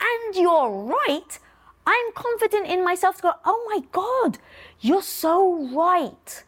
and 0.00 0.34
you're 0.34 0.70
right, 0.70 1.38
I'm 1.86 2.12
confident 2.14 2.66
in 2.66 2.84
myself 2.84 3.16
to 3.16 3.22
go, 3.22 3.32
oh 3.44 3.64
my 3.72 3.82
God, 3.92 4.38
you're 4.80 5.02
so 5.02 5.68
right. 5.74 6.44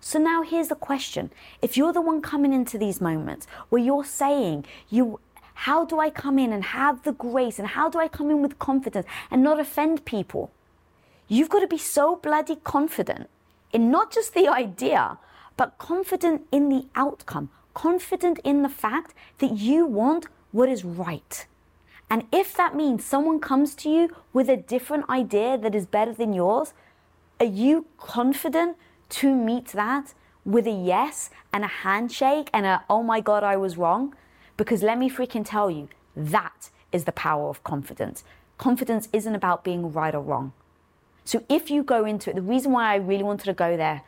So 0.00 0.18
now 0.18 0.42
here's 0.42 0.68
the 0.68 0.74
question. 0.74 1.30
If 1.60 1.76
you're 1.76 1.92
the 1.92 2.00
one 2.00 2.22
coming 2.22 2.52
into 2.52 2.78
these 2.78 3.00
moments 3.00 3.46
where 3.68 3.82
you're 3.82 4.04
saying, 4.04 4.64
you 4.88 5.20
how 5.66 5.84
do 5.84 5.98
I 5.98 6.08
come 6.08 6.38
in 6.38 6.52
and 6.52 6.62
have 6.62 7.02
the 7.02 7.12
grace 7.12 7.58
and 7.58 7.66
how 7.66 7.90
do 7.90 7.98
I 7.98 8.06
come 8.06 8.30
in 8.30 8.42
with 8.42 8.60
confidence 8.60 9.06
and 9.28 9.42
not 9.42 9.58
offend 9.58 10.04
people? 10.04 10.52
You've 11.26 11.48
got 11.48 11.58
to 11.60 11.66
be 11.66 11.78
so 11.78 12.14
bloody 12.14 12.56
confident 12.62 13.28
in 13.72 13.90
not 13.90 14.12
just 14.12 14.34
the 14.34 14.46
idea, 14.46 15.18
but 15.56 15.76
confident 15.76 16.46
in 16.52 16.68
the 16.68 16.86
outcome, 16.94 17.50
confident 17.74 18.38
in 18.44 18.62
the 18.62 18.68
fact 18.68 19.14
that 19.38 19.58
you 19.58 19.84
want 19.84 20.28
what 20.52 20.68
is 20.68 20.84
right. 20.84 21.47
And 22.10 22.26
if 22.32 22.54
that 22.54 22.74
means 22.74 23.04
someone 23.04 23.38
comes 23.38 23.74
to 23.76 23.90
you 23.90 24.10
with 24.32 24.48
a 24.48 24.56
different 24.56 25.08
idea 25.10 25.58
that 25.58 25.74
is 25.74 25.86
better 25.86 26.12
than 26.12 26.32
yours, 26.32 26.72
are 27.38 27.46
you 27.46 27.86
confident 27.98 28.76
to 29.10 29.34
meet 29.34 29.66
that 29.68 30.14
with 30.44 30.66
a 30.66 30.70
yes 30.70 31.30
and 31.52 31.64
a 31.64 31.68
handshake 31.68 32.48
and 32.52 32.64
a, 32.64 32.82
oh 32.88 33.02
my 33.02 33.20
God, 33.20 33.44
I 33.44 33.56
was 33.56 33.76
wrong? 33.76 34.14
Because 34.56 34.82
let 34.82 34.98
me 34.98 35.10
freaking 35.10 35.44
tell 35.44 35.70
you, 35.70 35.88
that 36.16 36.70
is 36.90 37.04
the 37.04 37.12
power 37.12 37.48
of 37.48 37.62
confidence. 37.62 38.24
Confidence 38.56 39.08
isn't 39.12 39.34
about 39.34 39.62
being 39.62 39.92
right 39.92 40.14
or 40.14 40.22
wrong. 40.22 40.52
So 41.24 41.44
if 41.48 41.70
you 41.70 41.82
go 41.82 42.06
into 42.06 42.30
it, 42.30 42.36
the 42.36 42.42
reason 42.42 42.72
why 42.72 42.92
I 42.92 42.96
really 42.96 43.22
wanted 43.22 43.44
to 43.44 43.52
go 43.52 43.76
there 43.76 44.02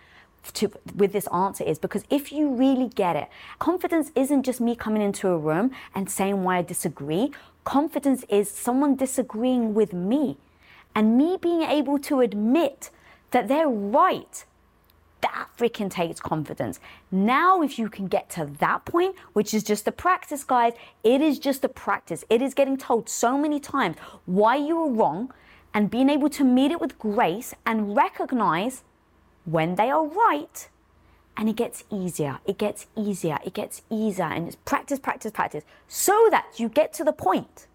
to, 0.55 0.71
with 0.97 1.13
this 1.13 1.27
answer 1.29 1.65
is 1.65 1.79
because 1.79 2.05
if 2.11 2.33
you 2.33 2.53
really 2.55 2.89
get 2.89 3.17
it, 3.17 3.29
confidence 3.59 4.11
isn't 4.15 4.43
just 4.43 4.61
me 4.61 4.75
coming 4.75 5.03
into 5.03 5.29
a 5.29 5.39
room 5.39 5.71
and 5.95 6.11
saying 6.11 6.43
why 6.45 6.59
I 6.59 6.63
disagree. 6.63 7.33
Confidence 7.65 8.25
is 8.29 8.51
someone 8.51 8.97
disagreeing 8.97 9.75
with 9.75 9.93
me 9.93 10.39
and 10.95 11.17
me 11.17 11.39
being 11.41 11.63
able 11.63 11.99
to 12.01 12.21
admit 12.21 12.91
that 13.31 13.49
they're 13.49 13.69
right. 13.69 14.45
That 15.21 15.49
freaking 15.59 15.91
takes 15.91 16.19
confidence. 16.19 16.81
Now, 17.11 17.63
if 17.63 17.79
you 17.79 17.91
can 17.91 18.09
get 18.09 18.31
to 18.31 18.47
that 18.61 18.87
point, 18.87 19.17
which 19.35 19.53
is 19.53 19.63
just 19.63 19.87
a 19.87 19.93
practice, 19.93 20.45
guys, 20.45 20.73
it 21.05 21.21
is 21.21 21.39
just 21.39 21.63
a 21.63 21.69
practice. 21.69 22.25
It 22.31 22.41
is 22.41 22.55
getting 22.55 22.79
told 22.79 23.09
so 23.09 23.37
many 23.37 23.61
times 23.61 23.97
why 24.25 24.57
you 24.57 24.77
were 24.77 24.91
wrong 24.91 25.33
and 25.75 25.91
being 25.91 26.09
able 26.09 26.31
to 26.31 26.45
meet 26.45 26.71
it 26.71 26.81
with 26.81 26.99
grace 26.99 27.55
and 27.67 27.95
recognize 27.95 28.83
when 29.51 29.75
they 29.75 29.91
are 29.91 30.07
right. 30.07 30.69
And 31.37 31.49
it 31.49 31.57
gets 31.57 31.85
easier, 31.91 32.39
it 32.45 32.59
gets 32.59 32.87
easier, 32.97 33.39
it 33.45 33.55
gets 33.55 33.83
easier, 33.89 34.27
and 34.27 34.47
it's 34.49 34.57
practice, 34.65 34.99
practice, 34.99 35.33
practice, 35.33 35.65
so 35.89 36.29
that 36.31 36.47
you 36.59 36.69
get 36.69 36.93
to 36.95 37.05
the 37.05 37.13
point 37.13 37.67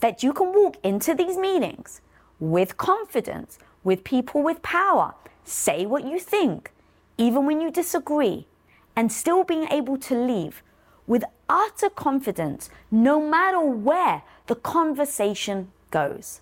that 0.00 0.22
you 0.22 0.32
can 0.32 0.52
walk 0.52 0.76
into 0.84 1.14
these 1.14 1.36
meetings 1.36 2.00
with 2.38 2.76
confidence, 2.76 3.58
with 3.82 4.04
people 4.04 4.42
with 4.42 4.62
power, 4.62 5.14
say 5.44 5.84
what 5.84 6.04
you 6.04 6.20
think, 6.20 6.70
even 7.16 7.46
when 7.46 7.60
you 7.60 7.70
disagree, 7.70 8.46
and 8.94 9.10
still 9.10 9.42
being 9.42 9.66
able 9.70 9.96
to 9.96 10.14
leave 10.14 10.62
with 11.06 11.24
utter 11.48 11.88
confidence 11.88 12.70
no 12.90 13.20
matter 13.20 13.60
where 13.60 14.22
the 14.46 14.54
conversation 14.54 15.72
goes. 15.90 16.40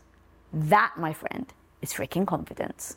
That, 0.53 0.95
my 0.99 1.13
friend, 1.13 1.47
is 1.81 1.93
freaking 1.93 2.27
confidence. 2.27 2.97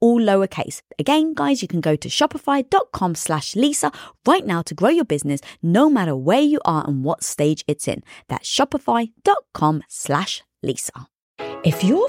all 0.00 0.20
lowercase. 0.20 0.82
Again, 0.98 1.34
guys, 1.34 1.62
you 1.62 1.68
can 1.68 1.80
go 1.80 1.96
to 1.96 2.08
shopify.com 2.08 3.14
slash 3.14 3.56
Lisa 3.56 3.92
right 4.26 4.46
now 4.46 4.62
to 4.62 4.74
grow 4.74 4.90
your 4.90 5.04
business 5.04 5.40
no 5.62 5.88
matter 5.88 6.16
where 6.16 6.40
you 6.40 6.60
are 6.64 6.84
and 6.86 7.04
what 7.04 7.22
stage 7.22 7.64
it's 7.66 7.88
in. 7.88 8.02
That's 8.28 8.48
shopify.com 8.48 9.82
slash 9.88 10.42
Lisa. 10.62 11.06
If 11.64 11.82
you're 11.82 12.08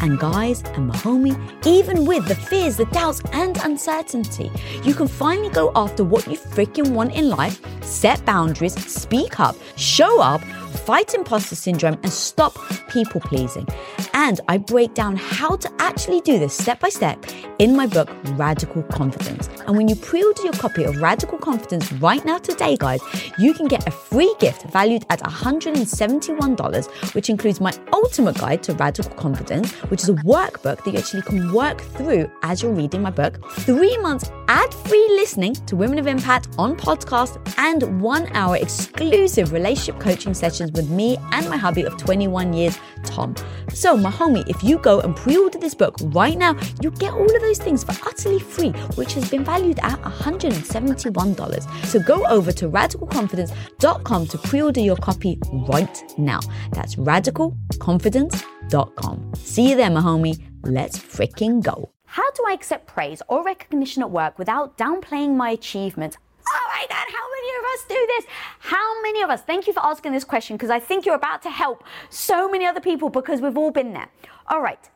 And 0.00 0.18
guys 0.18 0.62
and 0.74 0.88
my 0.88 0.96
homie, 0.96 1.36
even 1.66 2.04
with 2.04 2.26
the 2.26 2.34
fears, 2.34 2.76
the 2.76 2.84
doubts, 2.86 3.22
and 3.32 3.56
uncertainty, 3.64 4.50
you 4.82 4.94
can 4.94 5.08
finally 5.08 5.50
go 5.50 5.72
after 5.74 6.04
what 6.04 6.26
you 6.26 6.36
freaking 6.36 6.90
want 6.90 7.14
in 7.14 7.28
life, 7.28 7.60
set 7.82 8.24
boundaries, 8.24 8.74
speak 8.86 9.40
up, 9.40 9.56
show 9.76 10.20
up, 10.20 10.40
fight 10.76 11.14
imposter 11.14 11.56
syndrome, 11.56 11.98
and 12.02 12.12
stop 12.12 12.56
people 12.88 13.20
pleasing. 13.20 13.66
And 14.14 14.40
I 14.48 14.58
break 14.58 14.94
down 14.94 15.16
how 15.16 15.56
to 15.56 15.70
actually 15.78 16.20
do 16.20 16.38
this 16.38 16.56
step 16.56 16.80
by 16.80 16.88
step 16.88 17.24
in 17.58 17.76
my 17.76 17.86
book, 17.86 18.10
Radical 18.32 18.82
Confidence. 18.84 19.48
And 19.66 19.76
when 19.76 19.88
you 19.88 19.96
pre 19.96 20.22
order 20.22 20.42
your 20.42 20.52
copy 20.54 20.84
of 20.84 21.00
Radical 21.00 21.38
Confidence 21.38 21.92
right 21.94 22.24
now 22.24 22.38
today, 22.38 22.76
guys, 22.76 23.00
you 23.38 23.54
can 23.54 23.66
get 23.66 23.86
a 23.86 23.90
free 23.90 24.34
gift 24.38 24.62
valued 24.70 25.04
at 25.10 25.20
$171, 25.20 27.14
which 27.14 27.30
includes 27.30 27.60
my 27.60 27.72
ultimate 27.92 28.38
guide 28.38 28.62
to 28.64 28.74
radical 28.74 29.12
confidence, 29.14 29.72
which 29.90 30.02
is 30.02 30.08
a 30.08 30.14
workbook 30.14 30.84
that 30.84 30.92
you 30.92 30.98
actually 30.98 31.22
can 31.22 31.52
work 31.52 31.80
through 31.80 32.30
as 32.42 32.62
you're 32.62 32.72
reading 32.72 33.02
my 33.02 33.10
book, 33.10 33.38
three 33.60 33.96
months 33.98 34.30
ad 34.48 34.72
free 34.72 35.06
listening 35.10 35.54
to 35.66 35.76
Women 35.76 35.98
of 35.98 36.06
Impact 36.06 36.48
on 36.58 36.76
podcast, 36.76 37.40
and 37.58 38.00
one 38.00 38.28
hour 38.34 38.56
exclusive 38.56 39.52
relationship 39.52 40.00
coaching 40.00 40.34
sessions 40.34 40.65
with 40.72 40.90
me 40.90 41.16
and 41.32 41.48
my 41.48 41.56
hubby 41.56 41.82
of 41.82 41.96
21 41.96 42.52
years, 42.52 42.78
Tom. 43.04 43.34
So, 43.72 43.96
my 43.96 44.10
homie, 44.10 44.46
if 44.48 44.62
you 44.62 44.78
go 44.78 45.00
and 45.00 45.16
pre 45.16 45.36
order 45.36 45.58
this 45.58 45.74
book 45.74 45.96
right 46.00 46.36
now, 46.36 46.56
you 46.82 46.90
get 46.90 47.12
all 47.12 47.24
of 47.24 47.42
those 47.42 47.58
things 47.58 47.84
for 47.84 47.92
utterly 48.06 48.38
free, 48.38 48.70
which 48.96 49.14
has 49.14 49.30
been 49.30 49.44
valued 49.44 49.78
at 49.80 50.00
$171. 50.02 51.86
So, 51.86 52.00
go 52.00 52.26
over 52.26 52.52
to 52.52 52.68
radicalconfidence.com 52.68 54.26
to 54.26 54.38
pre 54.38 54.62
order 54.62 54.80
your 54.80 54.96
copy 54.96 55.38
right 55.68 56.04
now. 56.18 56.40
That's 56.72 56.96
radicalconfidence.com. 56.96 59.32
See 59.34 59.70
you 59.70 59.76
there, 59.76 59.90
my 59.90 60.00
homie. 60.00 60.42
Let's 60.62 60.98
freaking 60.98 61.62
go. 61.62 61.90
How 62.06 62.28
do 62.32 62.44
I 62.48 62.52
accept 62.52 62.86
praise 62.86 63.22
or 63.28 63.44
recognition 63.44 64.02
at 64.02 64.10
work 64.10 64.38
without 64.38 64.78
downplaying 64.78 65.36
my 65.36 65.50
achievements? 65.50 66.16
Oh 66.48 66.68
my 66.68 66.86
God, 66.88 67.06
how 67.08 67.26
many 67.36 67.50
of 67.58 67.64
us 67.74 67.84
do 67.88 68.06
this? 68.08 68.26
How 68.60 69.02
many 69.02 69.22
of 69.22 69.30
us? 69.30 69.42
Thank 69.42 69.66
you 69.66 69.72
for 69.72 69.84
asking 69.84 70.12
this 70.12 70.24
question 70.24 70.56
because 70.56 70.70
I 70.70 70.80
think 70.80 71.04
you're 71.04 71.14
about 71.14 71.42
to 71.42 71.50
help 71.50 71.84
so 72.10 72.48
many 72.48 72.66
other 72.66 72.80
people 72.80 73.08
because 73.08 73.40
we've 73.40 73.56
all 73.56 73.70
been 73.70 73.92
there. 73.92 74.08
All 74.48 74.60
right, 74.60 74.90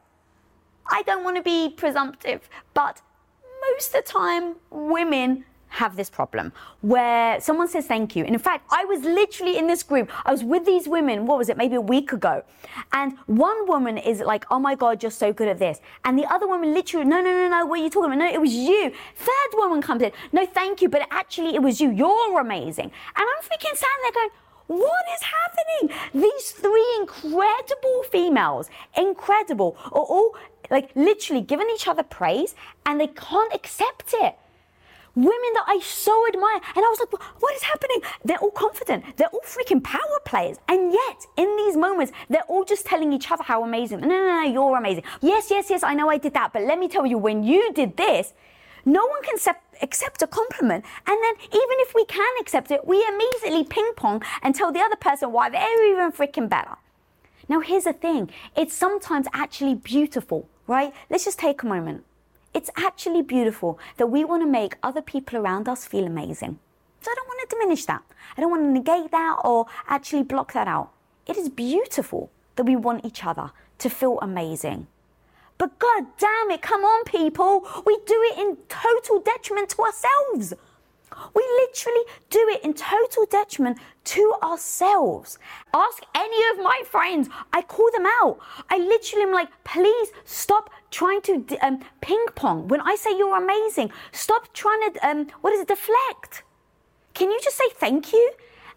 I 0.91 1.03
don't 1.03 1.25
want 1.25 1.37
to 1.37 1.43
be 1.43 1.71
presumptive, 1.71 2.49
but 2.75 3.03
most 3.69 3.95
of 3.95 4.05
the 4.05 4.11
time, 4.11 4.57
women 4.71 5.45
have 5.71 5.97
this 5.97 6.11
problem 6.11 6.53
where 6.81 7.41
someone 7.41 7.69
says 7.69 7.87
thank 7.87 8.15
you. 8.17 8.25
And 8.25 8.35
in 8.35 8.41
fact, 8.41 8.67
I 8.71 8.85
was 8.85 9.03
literally 9.03 9.57
in 9.57 9.67
this 9.67 9.83
group. 9.83 10.11
I 10.25 10.33
was 10.33 10.45
with 10.45 10.67
these 10.67 10.89
women, 10.89 11.27
what 11.27 11.39
was 11.39 11.49
it, 11.49 11.57
maybe 11.57 11.77
a 11.77 11.81
week 11.81 12.13
ago. 12.13 12.43
And 12.93 13.17
one 13.27 13.67
woman 13.67 13.97
is 13.97 14.21
like, 14.21 14.45
oh 14.51 14.59
my 14.59 14.75
God, 14.75 15.03
you're 15.03 15.11
so 15.11 15.33
good 15.33 15.49
at 15.49 15.59
this. 15.59 15.81
And 16.05 16.19
the 16.19 16.27
other 16.27 16.47
woman 16.47 16.75
literally, 16.75 17.07
no, 17.07 17.21
no, 17.21 17.31
no, 17.31 17.49
no, 17.49 17.67
what 17.67 17.81
are 17.81 17.83
you 17.83 17.91
talking 17.91 18.13
about? 18.13 18.19
No, 18.19 18.31
it 18.31 18.41
was 18.41 18.53
you. 18.53 18.93
Third 19.17 19.51
woman 19.55 19.81
comes 19.81 20.03
in, 20.03 20.13
no, 20.33 20.45
thank 20.45 20.83
you, 20.83 20.89
but 20.89 21.07
actually 21.11 21.55
it 21.55 21.63
was 21.63 21.81
you. 21.81 21.91
You're 21.91 22.41
amazing. 22.41 22.87
And 22.87 22.93
I'm 23.17 23.43
freaking 23.43 23.77
standing 23.77 24.03
there 24.03 24.13
going, 24.13 24.31
what 24.67 25.05
is 25.15 25.23
happening? 25.23 25.99
These 26.15 26.53
three 26.53 26.97
incredible 27.01 28.05
females, 28.11 28.71
incredible, 28.97 29.77
are 29.87 30.03
all 30.03 30.37
like 30.71 30.91
literally 30.95 31.43
giving 31.43 31.69
each 31.75 31.89
other 31.89 32.05
praise 32.05 32.55
and 32.87 33.01
they 33.01 33.09
can't 33.09 33.53
accept 33.53 34.15
it 34.15 34.37
women 35.25 35.51
that 35.55 35.65
I 35.67 35.81
so 35.81 36.27
admire. 36.29 36.61
And 36.75 36.85
I 36.85 36.89
was 36.89 37.01
like, 37.01 37.13
what 37.41 37.55
is 37.55 37.63
happening? 37.63 38.01
They're 38.25 38.39
all 38.39 38.51
confident. 38.51 39.17
They're 39.17 39.29
all 39.29 39.43
freaking 39.45 39.83
power 39.83 40.19
players. 40.25 40.59
And 40.69 40.93
yet, 40.93 41.27
in 41.37 41.57
these 41.57 41.77
moments, 41.77 42.13
they're 42.29 42.43
all 42.43 42.65
just 42.65 42.87
telling 42.87 43.13
each 43.13 43.31
other 43.31 43.43
how 43.43 43.65
amazing. 43.65 44.01
No, 44.01 44.09
no, 44.09 44.27
no, 44.27 44.43
you're 44.43 44.77
amazing. 44.77 45.05
Yes, 45.21 45.51
yes, 45.51 45.71
yes, 45.71 45.83
I 45.83 45.95
know 45.95 46.09
I 46.11 46.19
did 46.19 46.35
that. 46.35 46.53
But 46.53 46.63
let 46.63 46.79
me 46.79 46.89
tell 46.89 47.07
you, 47.07 47.19
when 47.19 47.43
you 47.43 47.73
did 47.73 47.97
this, 47.97 48.33
no 48.85 49.05
one 49.07 49.23
can 49.23 49.35
accept, 49.35 49.63
accept 49.83 50.23
a 50.23 50.27
compliment. 50.27 50.85
And 51.07 51.19
then, 51.23 51.35
even 51.49 51.77
if 51.85 51.95
we 51.95 52.05
can 52.07 52.35
accept 52.41 52.71
it, 52.71 52.87
we 52.87 53.05
immediately 53.07 53.65
ping 53.65 53.93
pong 53.97 54.23
and 54.43 54.55
tell 54.55 54.73
the 54.73 54.81
other 54.81 54.97
person 54.97 55.33
why 55.33 55.51
they're 55.51 55.93
even 55.93 56.13
freaking 56.13 56.49
better. 56.49 56.77
Now, 57.49 57.61
here's 57.61 57.85
the 57.85 57.93
thing 57.93 58.31
it's 58.57 58.75
sometimes 58.75 59.27
actually 59.33 59.75
beautiful, 59.75 60.49
right? 60.67 60.95
Let's 61.11 61.25
just 61.25 61.39
take 61.39 61.63
a 61.63 61.67
moment. 61.67 62.05
It's 62.53 62.71
actually 62.77 63.23
beautiful 63.23 63.79
that 63.97 64.09
we 64.09 64.25
want 64.25 64.43
to 64.43 64.49
make 64.49 64.77
other 64.83 65.03
people 65.03 65.39
around 65.39 65.69
us 65.69 65.87
feel 65.87 66.07
amazing. 66.07 66.59
So 67.01 67.11
I 67.11 67.15
don't 67.15 67.29
want 67.29 67.49
to 67.49 67.57
diminish 67.57 67.85
that. 67.87 68.03
I 68.37 68.41
don't 68.41 68.51
want 68.51 68.63
to 68.63 68.73
negate 68.73 69.11
that 69.13 69.39
or 69.45 69.67
actually 69.89 70.25
block 70.25 70.53
that 70.53 70.67
out. 70.67 70.91
It 71.27 71.37
is 71.37 71.49
beautiful 71.49 72.31
that 72.57 72.65
we 72.65 72.77
want 72.77 73.05
each 73.05 73.25
other 73.25 73.53
to 73.79 73.89
feel 73.89 74.19
amazing. 74.21 74.89
But 75.59 75.79
god 75.79 76.07
damn 76.19 76.51
it, 76.51 76.63
come 76.63 76.83
on, 76.83 77.05
people. 77.05 77.67
We 77.87 77.99
do 78.07 78.21
it 78.33 78.39
in 78.39 78.57
total 78.69 79.21
detriment 79.21 79.69
to 79.71 79.83
ourselves. 79.83 80.55
We 81.35 81.43
literally 81.43 82.05
do 82.31 82.49
it 82.51 82.65
in 82.65 82.75
total 82.75 83.27
detriment 83.27 83.79
to 84.05 84.35
ourselves. 84.43 85.39
Ask 85.75 86.03
any 86.15 86.41
of 86.51 86.63
my 86.63 86.83
friends. 86.87 87.29
I 87.53 87.63
call 87.63 87.91
them 87.93 88.07
out. 88.07 88.39
I 88.71 88.79
literally 88.79 89.25
am 89.25 89.33
like, 89.33 89.49
please 89.65 90.09
stop 90.25 90.71
trying 90.91 91.23
to 91.23 91.45
um, 91.63 91.85
ping 92.01 92.25
pong. 92.35 92.69
When 92.69 92.81
I 92.81 92.97
say 92.97 93.17
you're 93.17 93.37
amazing, 93.37 93.91
stop 94.13 94.53
trying 94.53 94.93
to, 94.93 95.09
um, 95.09 95.27
what 95.41 95.53
is 95.53 95.61
it, 95.61 95.69
deflect. 95.69 96.43
Can 97.15 97.31
you 97.31 97.41
just 97.43 97.57
say 97.57 97.69
thank 97.75 98.13
you? 98.13 98.33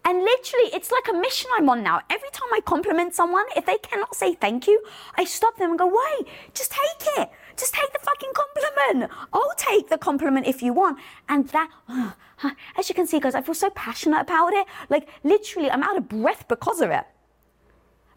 And 0.06 0.20
literally, 0.20 0.70
it's 0.74 0.92
like 0.92 1.08
a 1.10 1.18
mission 1.18 1.50
I'm 1.58 1.70
on 1.70 1.82
now. 1.82 2.02
Every 2.10 2.30
time 2.32 2.50
I 2.54 2.60
compliment 2.60 3.16
someone, 3.16 3.46
if 3.56 3.66
they 3.66 3.78
cannot 3.78 4.16
say 4.16 4.34
thank 4.34 4.68
you, 4.68 4.84
I 5.18 5.24
stop 5.24 5.56
them 5.58 5.70
and 5.70 5.80
go, 5.80 5.88
wait, 5.88 6.28
just 6.54 6.72
take 6.72 7.08
it. 7.20 7.30
Just 7.58 7.74
take 7.74 7.92
the 7.94 8.00
fucking 8.00 8.32
compliment. 8.34 9.12
I'll 9.32 9.54
take 9.58 9.90
the 9.90 9.98
compliment 9.98 10.48
if 10.48 10.62
you 10.62 10.74
want. 10.74 11.00
And 11.30 11.48
that, 11.50 11.70
as 12.78 12.90
you 12.90 12.96
can 12.96 13.08
see, 13.08 13.20
guys, 13.20 13.36
I 13.36 13.42
feel 13.42 13.56
so 13.56 13.70
passionate 13.70 14.22
about 14.22 14.54
it. 14.54 14.68
Like, 14.90 15.08
literally, 15.24 15.70
I'm 15.70 15.84
out 15.84 15.98
of 15.98 16.10
breath 16.10 16.48
because 16.48 16.82
of 16.82 16.90
it. 16.90 17.06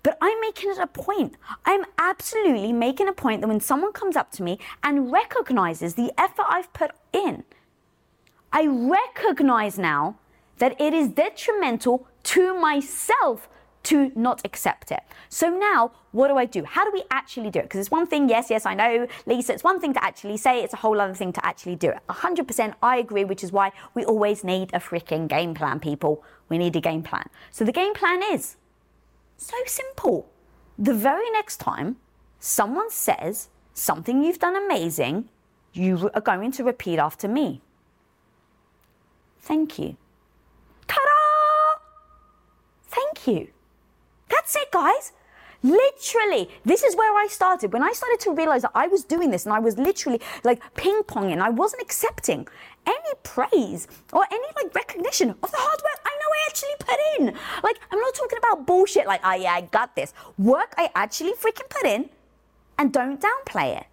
But 0.02 0.16
I'm 0.20 0.40
making 0.40 0.70
it 0.70 0.78
a 0.78 0.86
point. 0.86 1.36
I'm 1.64 1.84
absolutely 1.98 2.72
making 2.72 3.08
a 3.08 3.12
point 3.12 3.40
that 3.40 3.48
when 3.48 3.60
someone 3.60 3.92
comes 3.92 4.14
up 4.14 4.30
to 4.32 4.42
me 4.42 4.58
and 4.82 5.10
recognizes 5.10 5.94
the 5.94 6.12
effort 6.16 6.46
I've 6.48 6.72
put 6.72 6.92
in, 7.12 7.42
I 8.52 8.66
recognize 8.66 9.78
now 9.78 10.16
that 10.58 10.80
it 10.80 10.94
is 10.94 11.08
detrimental 11.08 12.06
to 12.22 12.58
myself 12.58 13.48
to 13.82 14.10
not 14.14 14.40
accept 14.44 14.90
it. 14.90 15.00
So 15.28 15.48
now, 15.48 15.92
what 16.16 16.28
do 16.28 16.36
I 16.36 16.46
do? 16.46 16.64
How 16.64 16.82
do 16.84 16.90
we 16.92 17.02
actually 17.10 17.50
do 17.50 17.58
it? 17.58 17.64
Because 17.64 17.80
it's 17.80 17.90
one 17.90 18.06
thing, 18.06 18.28
yes, 18.28 18.48
yes, 18.48 18.64
I 18.64 18.74
know, 18.74 19.06
Lisa, 19.26 19.52
it's 19.52 19.62
one 19.62 19.80
thing 19.80 19.92
to 19.92 20.02
actually 20.02 20.38
say, 20.38 20.62
it's 20.62 20.72
a 20.72 20.78
whole 20.78 20.98
other 20.98 21.14
thing 21.14 21.30
to 21.34 21.44
actually 21.44 21.76
do 21.76 21.90
it. 21.90 21.98
100% 22.08 22.74
I 22.82 22.96
agree, 22.96 23.24
which 23.24 23.44
is 23.44 23.52
why 23.52 23.72
we 23.94 24.02
always 24.04 24.42
need 24.42 24.70
a 24.72 24.78
freaking 24.78 25.28
game 25.28 25.52
plan, 25.52 25.78
people. 25.78 26.24
We 26.48 26.56
need 26.56 26.74
a 26.74 26.80
game 26.80 27.02
plan. 27.02 27.28
So 27.50 27.64
the 27.64 27.72
game 27.72 27.92
plan 27.92 28.22
is 28.22 28.56
so 29.36 29.56
simple. 29.66 30.30
The 30.78 30.94
very 30.94 31.30
next 31.30 31.58
time 31.58 31.96
someone 32.40 32.90
says 32.90 33.48
something 33.74 34.24
you've 34.24 34.38
done 34.38 34.56
amazing, 34.56 35.28
you 35.74 36.10
are 36.14 36.22
going 36.22 36.50
to 36.52 36.64
repeat 36.64 36.98
after 36.98 37.28
me. 37.28 37.60
Thank 39.40 39.78
you. 39.78 39.96
Ta 40.88 40.96
da! 40.96 41.80
Thank 42.88 43.26
you. 43.26 43.48
That's 44.30 44.56
it, 44.56 44.70
guys. 44.72 45.12
Literally, 45.62 46.48
this 46.64 46.82
is 46.82 46.96
where 46.96 47.12
I 47.14 47.26
started. 47.28 47.72
When 47.72 47.82
I 47.82 47.92
started 47.92 48.20
to 48.20 48.32
realize 48.32 48.62
that 48.62 48.72
I 48.74 48.86
was 48.86 49.04
doing 49.04 49.30
this 49.30 49.44
and 49.44 49.54
I 49.54 49.58
was 49.58 49.78
literally 49.78 50.20
like 50.44 50.62
ping 50.74 51.02
ponging, 51.02 51.40
I 51.40 51.50
wasn't 51.50 51.82
accepting 51.82 52.46
any 52.86 53.12
praise 53.22 53.88
or 54.12 54.24
any 54.30 54.46
like 54.56 54.74
recognition 54.74 55.30
of 55.30 55.50
the 55.50 55.58
hard 55.58 55.80
work 55.82 56.00
I 56.04 56.10
know 56.20 56.28
I 56.32 56.46
actually 56.48 56.76
put 56.78 56.98
in. 57.18 57.38
Like, 57.62 57.80
I'm 57.90 58.00
not 58.00 58.14
talking 58.14 58.38
about 58.38 58.66
bullshit 58.66 59.06
like, 59.06 59.20
oh 59.24 59.34
yeah, 59.34 59.52
I 59.52 59.62
got 59.62 59.96
this. 59.96 60.14
Work 60.38 60.74
I 60.76 60.90
actually 60.94 61.32
freaking 61.32 61.68
put 61.68 61.84
in 61.84 62.10
and 62.78 62.92
don't 62.92 63.20
downplay 63.20 63.80
it. 63.80 63.86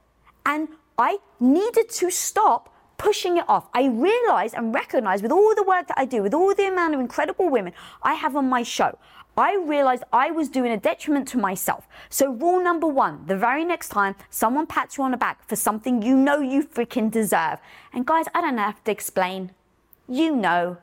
And 0.45 0.67
I 0.97 1.17
needed 1.39 1.89
to 1.89 2.12
stop 2.12 2.69
pushing 2.97 3.38
it 3.38 3.45
off. 3.49 3.67
I 3.73 3.88
realized 3.88 4.54
and 4.54 4.73
recognized 4.73 5.23
with 5.23 5.32
all 5.32 5.56
the 5.56 5.63
work 5.63 5.88
that 5.88 5.99
I 5.99 6.06
do, 6.06 6.21
with 6.21 6.34
all 6.34 6.54
the 6.54 6.67
amount 6.67 6.93
of 6.93 6.99
incredible 6.99 7.49
women 7.49 7.73
I 8.02 8.13
have 8.13 8.36
on 8.36 8.47
my 8.47 8.63
show, 8.63 8.97
I 9.36 9.56
realized 9.56 10.04
I 10.13 10.32
was 10.32 10.48
doing 10.48 10.72
a 10.72 10.78
detriment 10.78 11.28
to 11.30 11.38
myself. 11.38 11.88
So, 12.10 12.32
rule 12.32 12.63
number 12.63 12.88
one 12.88 13.26
the 13.26 13.38
very 13.38 13.65
next 13.65 13.89
time 13.89 14.15
someone 14.30 14.67
pats 14.67 14.98
you 14.98 15.04
on 15.04 15.12
the 15.12 15.17
back 15.17 15.48
for 15.48 15.56
something 15.56 16.02
you 16.02 16.15
know 16.15 16.39
you 16.39 16.63
freaking 16.63 17.10
deserve, 17.10 17.60
and 17.91 18.06
guys, 18.06 18.26
I 18.34 18.41
don't 18.41 18.58
have 18.58 18.84
to 18.84 18.91
explain. 18.91 19.52
You 20.08 20.36
know, 20.36 20.78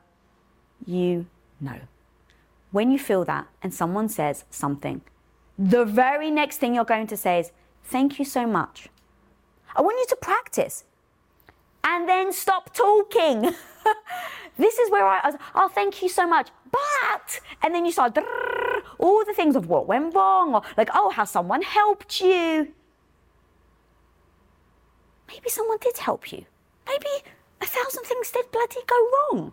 you 0.84 1.26
know. 1.60 1.80
When 2.72 2.90
you 2.90 2.98
feel 2.98 3.24
that 3.24 3.48
and 3.62 3.74
someone 3.74 4.08
says 4.08 4.44
something, 4.50 5.02
the 5.58 5.84
very 5.84 6.30
next 6.30 6.58
thing 6.58 6.74
you're 6.74 6.84
going 6.84 7.08
to 7.08 7.16
say 7.16 7.40
is, 7.40 7.52
Thank 7.84 8.18
you 8.18 8.24
so 8.24 8.46
much. 8.46 8.88
I 9.74 9.82
want 9.82 9.98
you 9.98 10.06
to 10.10 10.16
practice 10.16 10.84
and 11.90 12.08
then 12.08 12.32
stop 12.32 12.72
talking. 12.72 13.42
this 14.56 14.78
is 14.78 14.90
where 14.90 15.04
I, 15.04 15.20
was, 15.24 15.34
oh, 15.56 15.68
thank 15.68 16.02
you 16.02 16.08
so 16.08 16.26
much. 16.26 16.48
But, 16.70 17.40
and 17.62 17.74
then 17.74 17.84
you 17.84 17.90
start 17.90 18.16
all 18.98 19.24
the 19.24 19.34
things 19.34 19.56
of 19.56 19.68
what 19.68 19.88
went 19.88 20.14
wrong, 20.14 20.54
or 20.54 20.62
like, 20.76 20.90
oh, 20.94 21.10
how 21.10 21.24
someone 21.24 21.62
helped 21.62 22.20
you. 22.20 22.72
Maybe 25.26 25.48
someone 25.48 25.78
did 25.80 25.98
help 25.98 26.32
you. 26.32 26.44
Maybe 26.86 27.08
a 27.60 27.66
thousand 27.66 28.04
things 28.04 28.30
did 28.30 28.50
bloody 28.52 28.80
go 28.86 29.08
wrong. 29.12 29.52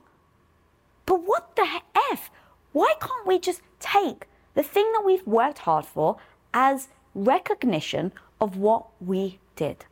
But 1.08 1.24
what 1.24 1.56
the 1.56 1.68
F? 2.12 2.30
Why 2.72 2.94
can't 3.02 3.26
we 3.26 3.40
just 3.40 3.62
take 3.80 4.28
the 4.54 4.64
thing 4.64 4.92
that 4.94 5.04
we've 5.04 5.26
worked 5.26 5.60
hard 5.60 5.86
for 5.86 6.18
as 6.54 6.90
recognition 7.16 8.12
of 8.40 8.58
what 8.58 8.86
we 9.00 9.40
did? 9.56 9.86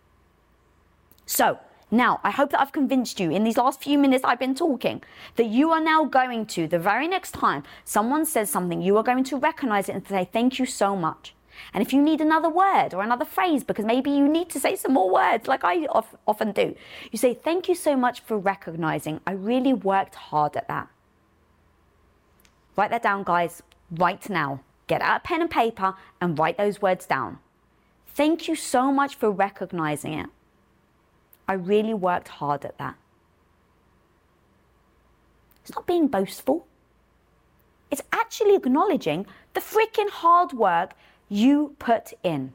So, 1.25 1.59
now, 1.95 2.19
I 2.23 2.31
hope 2.31 2.51
that 2.51 2.61
I've 2.61 2.71
convinced 2.71 3.19
you 3.19 3.31
in 3.31 3.43
these 3.43 3.57
last 3.57 3.81
few 3.81 3.97
minutes 3.97 4.23
I've 4.23 4.39
been 4.39 4.55
talking 4.55 5.03
that 5.35 5.45
you 5.45 5.71
are 5.71 5.79
now 5.79 6.03
going 6.05 6.45
to, 6.47 6.67
the 6.67 6.79
very 6.79 7.07
next 7.07 7.31
time 7.31 7.63
someone 7.83 8.25
says 8.25 8.49
something, 8.49 8.81
you 8.81 8.97
are 8.97 9.03
going 9.03 9.23
to 9.25 9.37
recognize 9.37 9.89
it 9.89 9.95
and 9.95 10.07
say, 10.07 10.27
Thank 10.31 10.59
you 10.59 10.65
so 10.65 10.95
much. 10.95 11.33
And 11.73 11.81
if 11.81 11.93
you 11.93 12.01
need 12.01 12.21
another 12.21 12.49
word 12.49 12.93
or 12.93 13.01
another 13.01 13.23
phrase, 13.23 13.63
because 13.63 13.85
maybe 13.85 14.11
you 14.11 14.27
need 14.27 14.49
to 14.49 14.59
say 14.59 14.75
some 14.75 14.93
more 14.93 15.09
words, 15.09 15.47
like 15.47 15.63
I 15.63 15.85
of, 15.87 16.05
often 16.27 16.51
do, 16.51 16.75
you 17.11 17.17
say, 17.17 17.33
Thank 17.33 17.69
you 17.69 17.75
so 17.75 17.95
much 17.95 18.19
for 18.19 18.37
recognizing. 18.37 19.21
I 19.25 19.31
really 19.31 19.73
worked 19.73 20.15
hard 20.15 20.57
at 20.57 20.67
that. 20.67 20.89
Write 22.75 22.91
that 22.91 23.03
down, 23.03 23.23
guys, 23.23 23.63
right 23.91 24.29
now. 24.29 24.61
Get 24.87 25.01
out 25.01 25.17
a 25.17 25.19
pen 25.21 25.41
and 25.41 25.49
paper 25.49 25.95
and 26.19 26.37
write 26.37 26.57
those 26.57 26.81
words 26.81 27.05
down. 27.05 27.39
Thank 28.07 28.47
you 28.47 28.55
so 28.55 28.91
much 28.91 29.15
for 29.15 29.31
recognizing 29.31 30.13
it. 30.13 30.29
I 31.47 31.53
really 31.53 31.93
worked 31.93 32.27
hard 32.27 32.65
at 32.65 32.77
that. 32.77 32.95
It's 35.61 35.75
not 35.75 35.85
being 35.87 36.07
boastful. 36.07 36.67
It's 37.91 38.01
actually 38.11 38.55
acknowledging 38.55 39.25
the 39.53 39.61
freaking 39.61 40.09
hard 40.09 40.53
work 40.53 40.93
you 41.29 41.75
put 41.79 42.13
in. 42.23 42.53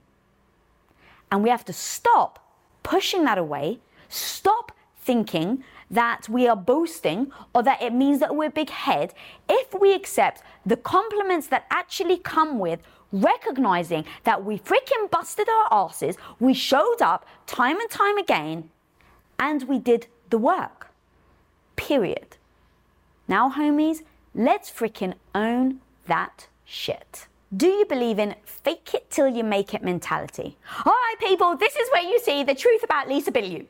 And 1.30 1.42
we 1.42 1.50
have 1.50 1.64
to 1.66 1.72
stop 1.72 2.38
pushing 2.82 3.24
that 3.24 3.38
away, 3.38 3.80
stop 4.08 4.72
thinking 4.96 5.64
that 5.90 6.28
we 6.28 6.46
are 6.46 6.56
boasting 6.56 7.32
or 7.54 7.62
that 7.62 7.82
it 7.82 7.92
means 7.92 8.20
that 8.20 8.34
we're 8.34 8.50
big 8.50 8.70
head 8.70 9.12
if 9.48 9.74
we 9.80 9.92
accept 9.92 10.42
the 10.64 10.76
compliments 10.76 11.48
that 11.48 11.66
actually 11.70 12.18
come 12.18 12.58
with 12.58 12.80
recognizing 13.12 14.04
that 14.24 14.44
we 14.44 14.58
freaking 14.58 15.10
busted 15.10 15.48
our 15.48 15.68
asses, 15.72 16.16
we 16.38 16.54
showed 16.54 17.02
up 17.02 17.26
time 17.46 17.78
and 17.80 17.90
time 17.90 18.16
again, 18.18 18.70
and 19.40 19.64
we 19.64 19.78
did 19.78 20.06
the 20.28 20.38
work. 20.38 20.88
Period. 21.74 22.36
Now, 23.26 23.50
homies, 23.50 24.02
let's 24.34 24.70
freaking 24.70 25.14
own 25.34 25.80
that 26.06 26.46
shit. 26.64 27.26
Do 27.56 27.66
you 27.66 27.84
believe 27.84 28.20
in 28.20 28.36
fake 28.44 28.94
it 28.94 29.10
till 29.10 29.28
you 29.28 29.42
make 29.42 29.74
it 29.74 29.82
mentality? 29.82 30.56
All 30.84 30.92
right, 30.92 31.16
people, 31.18 31.56
this 31.56 31.74
is 31.74 31.90
where 31.90 32.02
you 32.02 32.20
see 32.20 32.44
the 32.44 32.54
truth 32.54 32.84
about 32.84 33.08
Lisa 33.08 33.32
Bilyeu. 33.32 33.66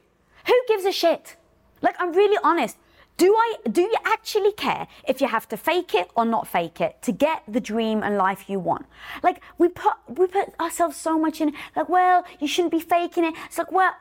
Who 0.46 0.62
gives 0.68 0.84
a 0.84 0.92
shit? 0.92 1.36
Like, 1.80 1.94
I'm 1.98 2.12
really 2.12 2.38
honest. 2.44 2.76
Do 3.16 3.34
I 3.34 3.56
do 3.70 3.82
you 3.82 3.96
actually 4.06 4.52
care 4.52 4.88
if 5.06 5.20
you 5.20 5.28
have 5.28 5.46
to 5.50 5.56
fake 5.58 5.94
it 5.94 6.10
or 6.16 6.24
not 6.24 6.48
fake 6.48 6.80
it 6.80 7.02
to 7.02 7.12
get 7.12 7.42
the 7.46 7.60
dream 7.60 8.02
and 8.02 8.16
life 8.16 8.48
you 8.48 8.58
want? 8.58 8.86
Like 9.22 9.42
we 9.58 9.68
put 9.68 9.92
we 10.08 10.26
put 10.26 10.58
ourselves 10.58 10.96
so 10.96 11.18
much 11.18 11.42
in 11.42 11.52
like, 11.76 11.90
well, 11.90 12.24
you 12.40 12.48
shouldn't 12.48 12.72
be 12.72 12.80
faking 12.80 13.24
it. 13.26 13.34
It's 13.44 13.58
like, 13.58 13.70
well, 13.70 13.92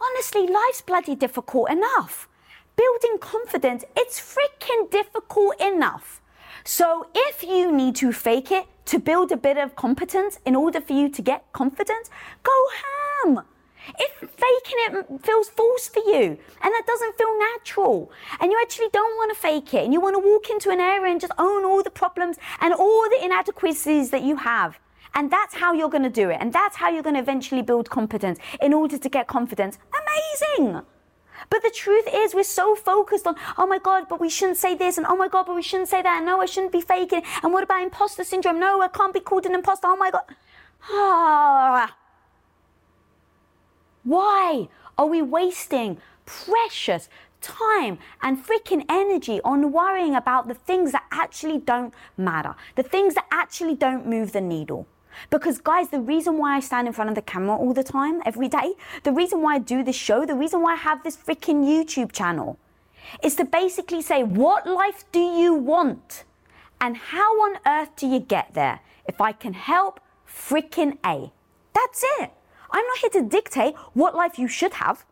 honestly, 0.00 0.46
life's 0.46 0.82
bloody 0.82 1.14
difficult 1.14 1.70
enough. 1.70 2.28
Building 2.76 3.18
confidence, 3.20 3.84
it's 3.96 4.20
freaking 4.20 4.90
difficult 4.90 5.60
enough. 5.60 6.20
So 6.64 7.08
if 7.14 7.42
you 7.42 7.70
need 7.70 7.94
to 7.96 8.12
fake 8.12 8.50
it 8.50 8.66
to 8.86 8.98
build 8.98 9.32
a 9.32 9.36
bit 9.36 9.58
of 9.58 9.76
competence 9.76 10.38
in 10.44 10.56
order 10.56 10.80
for 10.80 10.92
you 10.92 11.08
to 11.10 11.22
get 11.22 11.52
confident, 11.52 12.08
go 12.42 12.66
ham. 12.82 13.42
If 13.98 14.30
faking 14.30 14.78
it 14.78 15.26
feels 15.26 15.50
false 15.50 15.88
for 15.88 16.00
you 16.00 16.38
and 16.62 16.72
that 16.74 16.84
doesn't 16.86 17.18
feel 17.18 17.38
natural 17.52 18.10
and 18.40 18.50
you 18.50 18.58
actually 18.62 18.88
don't 18.92 19.14
want 19.16 19.34
to 19.34 19.38
fake 19.38 19.74
it 19.74 19.84
and 19.84 19.92
you 19.92 20.00
want 20.00 20.14
to 20.14 20.26
walk 20.26 20.48
into 20.48 20.70
an 20.70 20.80
area 20.80 21.12
and 21.12 21.20
just 21.20 21.34
own 21.38 21.66
all 21.66 21.82
the 21.82 21.90
problems 21.90 22.38
and 22.60 22.72
all 22.72 23.08
the 23.10 23.22
inadequacies 23.22 24.08
that 24.10 24.22
you 24.22 24.36
have, 24.36 24.78
and 25.14 25.30
that's 25.30 25.54
how 25.54 25.72
you're 25.72 25.88
going 25.88 26.02
to 26.02 26.10
do 26.10 26.30
it. 26.30 26.38
And 26.40 26.52
that's 26.52 26.76
how 26.76 26.88
you're 26.88 27.02
going 27.02 27.14
to 27.14 27.20
eventually 27.20 27.62
build 27.62 27.90
competence 27.90 28.38
in 28.60 28.72
order 28.72 28.98
to 28.98 29.08
get 29.08 29.26
confidence. 29.26 29.78
Amazing. 30.02 30.82
But 31.50 31.62
the 31.62 31.70
truth 31.70 32.06
is, 32.12 32.34
we're 32.34 32.44
so 32.44 32.74
focused 32.74 33.26
on, 33.26 33.36
oh 33.58 33.66
my 33.66 33.78
God, 33.78 34.06
but 34.08 34.20
we 34.20 34.30
shouldn't 34.30 34.58
say 34.58 34.74
this, 34.74 34.96
and 34.98 35.06
oh 35.06 35.16
my 35.16 35.28
God, 35.28 35.46
but 35.46 35.54
we 35.54 35.62
shouldn't 35.62 35.88
say 35.88 36.02
that, 36.02 36.16
and 36.18 36.26
no, 36.26 36.40
I 36.40 36.46
shouldn't 36.46 36.72
be 36.72 36.80
faking. 36.80 37.22
And 37.42 37.52
what 37.52 37.64
about 37.64 37.82
imposter 37.82 38.24
syndrome? 38.24 38.58
No, 38.58 38.80
I 38.80 38.88
can't 38.88 39.12
be 39.12 39.20
called 39.20 39.46
an 39.46 39.54
imposter. 39.54 39.88
Oh 39.88 39.96
my 39.96 40.10
God. 40.10 40.22
Ah. 40.90 41.96
Why 44.04 44.68
are 44.98 45.06
we 45.06 45.22
wasting 45.22 45.98
precious 46.26 47.08
time 47.40 47.98
and 48.22 48.44
freaking 48.44 48.84
energy 48.88 49.40
on 49.44 49.72
worrying 49.72 50.14
about 50.14 50.48
the 50.48 50.54
things 50.54 50.92
that 50.92 51.04
actually 51.10 51.58
don't 51.58 51.92
matter, 52.16 52.54
the 52.74 52.82
things 52.82 53.14
that 53.14 53.26
actually 53.30 53.74
don't 53.74 54.06
move 54.06 54.32
the 54.32 54.40
needle? 54.40 54.86
Because, 55.30 55.58
guys, 55.58 55.88
the 55.88 56.00
reason 56.00 56.38
why 56.38 56.56
I 56.56 56.60
stand 56.60 56.86
in 56.86 56.92
front 56.92 57.10
of 57.10 57.16
the 57.16 57.22
camera 57.22 57.56
all 57.56 57.72
the 57.72 57.84
time, 57.84 58.22
every 58.24 58.48
day, 58.48 58.74
the 59.02 59.12
reason 59.12 59.42
why 59.42 59.54
I 59.54 59.58
do 59.58 59.82
this 59.82 59.96
show, 59.96 60.24
the 60.24 60.34
reason 60.34 60.62
why 60.62 60.72
I 60.72 60.76
have 60.76 61.02
this 61.02 61.16
freaking 61.16 61.64
YouTube 61.64 62.12
channel 62.12 62.58
is 63.22 63.36
to 63.36 63.44
basically 63.44 64.02
say, 64.02 64.22
what 64.22 64.66
life 64.66 65.04
do 65.12 65.20
you 65.20 65.54
want? 65.54 66.24
And 66.80 66.96
how 66.96 67.32
on 67.42 67.58
earth 67.66 67.96
do 67.96 68.06
you 68.06 68.20
get 68.20 68.54
there? 68.54 68.80
If 69.06 69.20
I 69.20 69.32
can 69.32 69.54
help, 69.54 70.00
freaking 70.26 70.98
A. 71.04 71.32
That's 71.74 72.04
it. 72.20 72.30
I'm 72.70 72.86
not 72.86 72.98
here 72.98 73.10
to 73.10 73.22
dictate 73.22 73.74
what 73.92 74.14
life 74.14 74.38
you 74.38 74.48
should 74.48 74.74
have. 74.74 75.04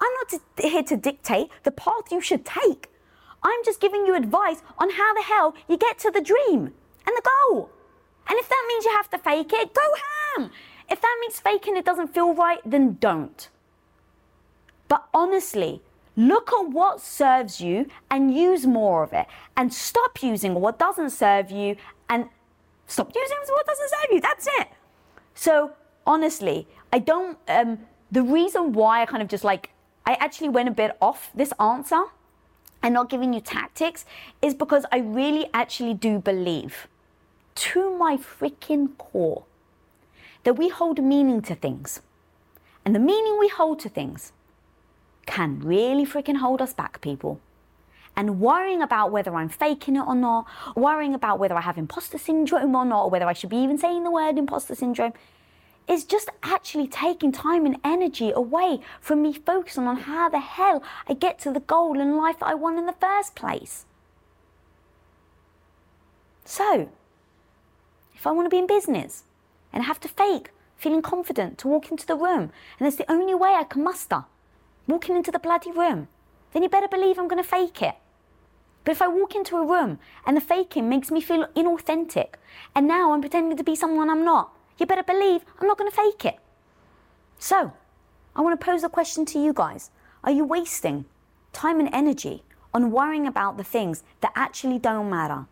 I'm 0.00 0.12
not 0.14 0.40
here 0.58 0.82
to 0.82 0.96
dictate 0.96 1.50
the 1.62 1.70
path 1.70 2.10
you 2.10 2.20
should 2.20 2.44
take. 2.44 2.88
I'm 3.42 3.64
just 3.64 3.80
giving 3.80 4.06
you 4.06 4.14
advice 4.14 4.62
on 4.78 4.90
how 4.90 5.14
the 5.14 5.22
hell 5.22 5.54
you 5.68 5.76
get 5.76 5.98
to 6.00 6.10
the 6.10 6.20
dream 6.20 6.72
and 7.06 7.16
the 7.16 7.22
goal. 7.22 7.70
And 8.28 8.38
if 8.38 8.48
that 8.48 8.64
means 8.68 8.84
you 8.84 8.92
have 8.92 9.10
to 9.10 9.18
fake 9.18 9.52
it, 9.52 9.74
go 9.74 9.82
ham. 10.36 10.50
If 10.88 11.00
that 11.00 11.18
means 11.20 11.38
faking 11.38 11.76
it 11.76 11.84
doesn't 11.84 12.14
feel 12.14 12.34
right, 12.34 12.60
then 12.64 12.96
don't. 13.00 13.48
But 14.88 15.06
honestly, 15.14 15.82
look 16.16 16.52
at 16.52 16.68
what 16.70 17.00
serves 17.00 17.60
you 17.60 17.86
and 18.10 18.34
use 18.34 18.66
more 18.66 19.02
of 19.02 19.12
it. 19.12 19.26
And 19.56 19.72
stop 19.72 20.22
using 20.22 20.54
what 20.54 20.78
doesn't 20.78 21.10
serve 21.10 21.50
you 21.50 21.76
and 22.08 22.28
stop 22.86 23.12
using 23.14 23.36
what 23.48 23.66
doesn't 23.66 23.90
serve 23.90 24.12
you. 24.12 24.20
That's 24.20 24.46
it. 24.58 24.68
So 25.34 25.72
honestly, 26.06 26.66
I 26.92 26.98
don't. 26.98 27.38
Um, 27.48 27.78
the 28.10 28.22
reason 28.22 28.72
why 28.72 29.02
I 29.02 29.06
kind 29.06 29.22
of 29.22 29.28
just 29.28 29.44
like 29.44 29.70
I 30.04 30.14
actually 30.14 30.48
went 30.48 30.68
a 30.68 30.72
bit 30.72 30.96
off 31.00 31.30
this 31.34 31.52
answer 31.60 32.02
and 32.82 32.94
not 32.94 33.08
giving 33.08 33.32
you 33.32 33.40
tactics 33.40 34.04
is 34.42 34.54
because 34.54 34.84
I 34.90 34.98
really 34.98 35.48
actually 35.54 35.94
do 35.94 36.18
believe 36.18 36.88
to 37.60 37.94
my 37.94 38.16
freaking 38.16 38.96
core 38.96 39.44
that 40.44 40.54
we 40.54 40.70
hold 40.70 41.02
meaning 41.02 41.42
to 41.42 41.54
things. 41.54 42.00
And 42.86 42.94
the 42.94 42.98
meaning 42.98 43.38
we 43.38 43.48
hold 43.48 43.80
to 43.80 43.90
things 43.90 44.32
can 45.26 45.60
really 45.60 46.06
freaking 46.06 46.38
hold 46.38 46.62
us 46.62 46.72
back, 46.72 47.02
people. 47.02 47.38
And 48.16 48.40
worrying 48.40 48.80
about 48.80 49.12
whether 49.12 49.34
I'm 49.34 49.50
faking 49.50 49.96
it 49.96 50.06
or 50.06 50.14
not, 50.14 50.46
worrying 50.74 51.14
about 51.14 51.38
whether 51.38 51.54
I 51.54 51.60
have 51.60 51.76
imposter 51.76 52.16
syndrome 52.16 52.74
or 52.74 52.86
not, 52.86 53.04
or 53.04 53.10
whether 53.10 53.26
I 53.26 53.34
should 53.34 53.50
be 53.50 53.58
even 53.58 53.76
saying 53.76 54.04
the 54.04 54.10
word 54.10 54.38
imposter 54.38 54.74
syndrome, 54.74 55.12
is 55.86 56.04
just 56.04 56.30
actually 56.42 56.88
taking 56.88 57.30
time 57.30 57.66
and 57.66 57.76
energy 57.84 58.30
away 58.30 58.80
from 59.02 59.20
me 59.20 59.34
focusing 59.34 59.86
on 59.86 59.96
how 59.98 60.30
the 60.30 60.40
hell 60.40 60.82
I 61.06 61.12
get 61.12 61.38
to 61.40 61.52
the 61.52 61.60
goal 61.60 62.00
in 62.00 62.16
life 62.16 62.38
that 62.38 62.46
I 62.46 62.54
want 62.54 62.78
in 62.78 62.86
the 62.86 62.94
first 62.94 63.34
place. 63.34 63.84
So, 66.44 66.88
if 68.20 68.26
I 68.26 68.32
want 68.32 68.44
to 68.44 68.50
be 68.50 68.58
in 68.58 68.66
business 68.66 69.24
and 69.72 69.82
I 69.82 69.86
have 69.86 69.98
to 70.00 70.08
fake 70.08 70.50
feeling 70.76 71.00
confident 71.00 71.56
to 71.56 71.68
walk 71.68 71.90
into 71.90 72.06
the 72.06 72.16
room, 72.16 72.52
and 72.78 72.80
that's 72.80 72.96
the 72.96 73.10
only 73.10 73.34
way 73.34 73.54
I 73.54 73.64
can 73.64 73.82
muster 73.82 74.26
walking 74.86 75.16
into 75.16 75.30
the 75.30 75.38
bloody 75.38 75.72
room, 75.72 76.08
then 76.52 76.62
you 76.62 76.68
better 76.68 76.86
believe 76.86 77.18
I'm 77.18 77.28
going 77.28 77.42
to 77.42 77.48
fake 77.48 77.80
it. 77.80 77.94
But 78.84 78.92
if 78.92 79.00
I 79.00 79.08
walk 79.08 79.34
into 79.34 79.56
a 79.56 79.66
room 79.66 79.98
and 80.26 80.36
the 80.36 80.42
faking 80.42 80.86
makes 80.86 81.10
me 81.10 81.22
feel 81.22 81.46
inauthentic, 81.56 82.34
and 82.74 82.86
now 82.86 83.12
I'm 83.12 83.22
pretending 83.22 83.56
to 83.56 83.64
be 83.64 83.74
someone 83.74 84.10
I'm 84.10 84.24
not, 84.24 84.54
you 84.76 84.84
better 84.84 85.02
believe 85.02 85.40
I'm 85.58 85.66
not 85.66 85.78
going 85.78 85.90
to 85.90 85.96
fake 85.96 86.26
it. 86.26 86.38
So, 87.38 87.72
I 88.36 88.42
want 88.42 88.60
to 88.60 88.62
pose 88.62 88.84
a 88.84 88.90
question 88.90 89.24
to 89.26 89.38
you 89.38 89.54
guys. 89.54 89.90
Are 90.24 90.30
you 90.30 90.44
wasting 90.44 91.06
time 91.54 91.80
and 91.80 91.88
energy 91.90 92.42
on 92.74 92.90
worrying 92.90 93.26
about 93.26 93.56
the 93.56 93.64
things 93.64 94.02
that 94.20 94.32
actually 94.34 94.78
don't 94.78 95.08
matter? 95.08 95.46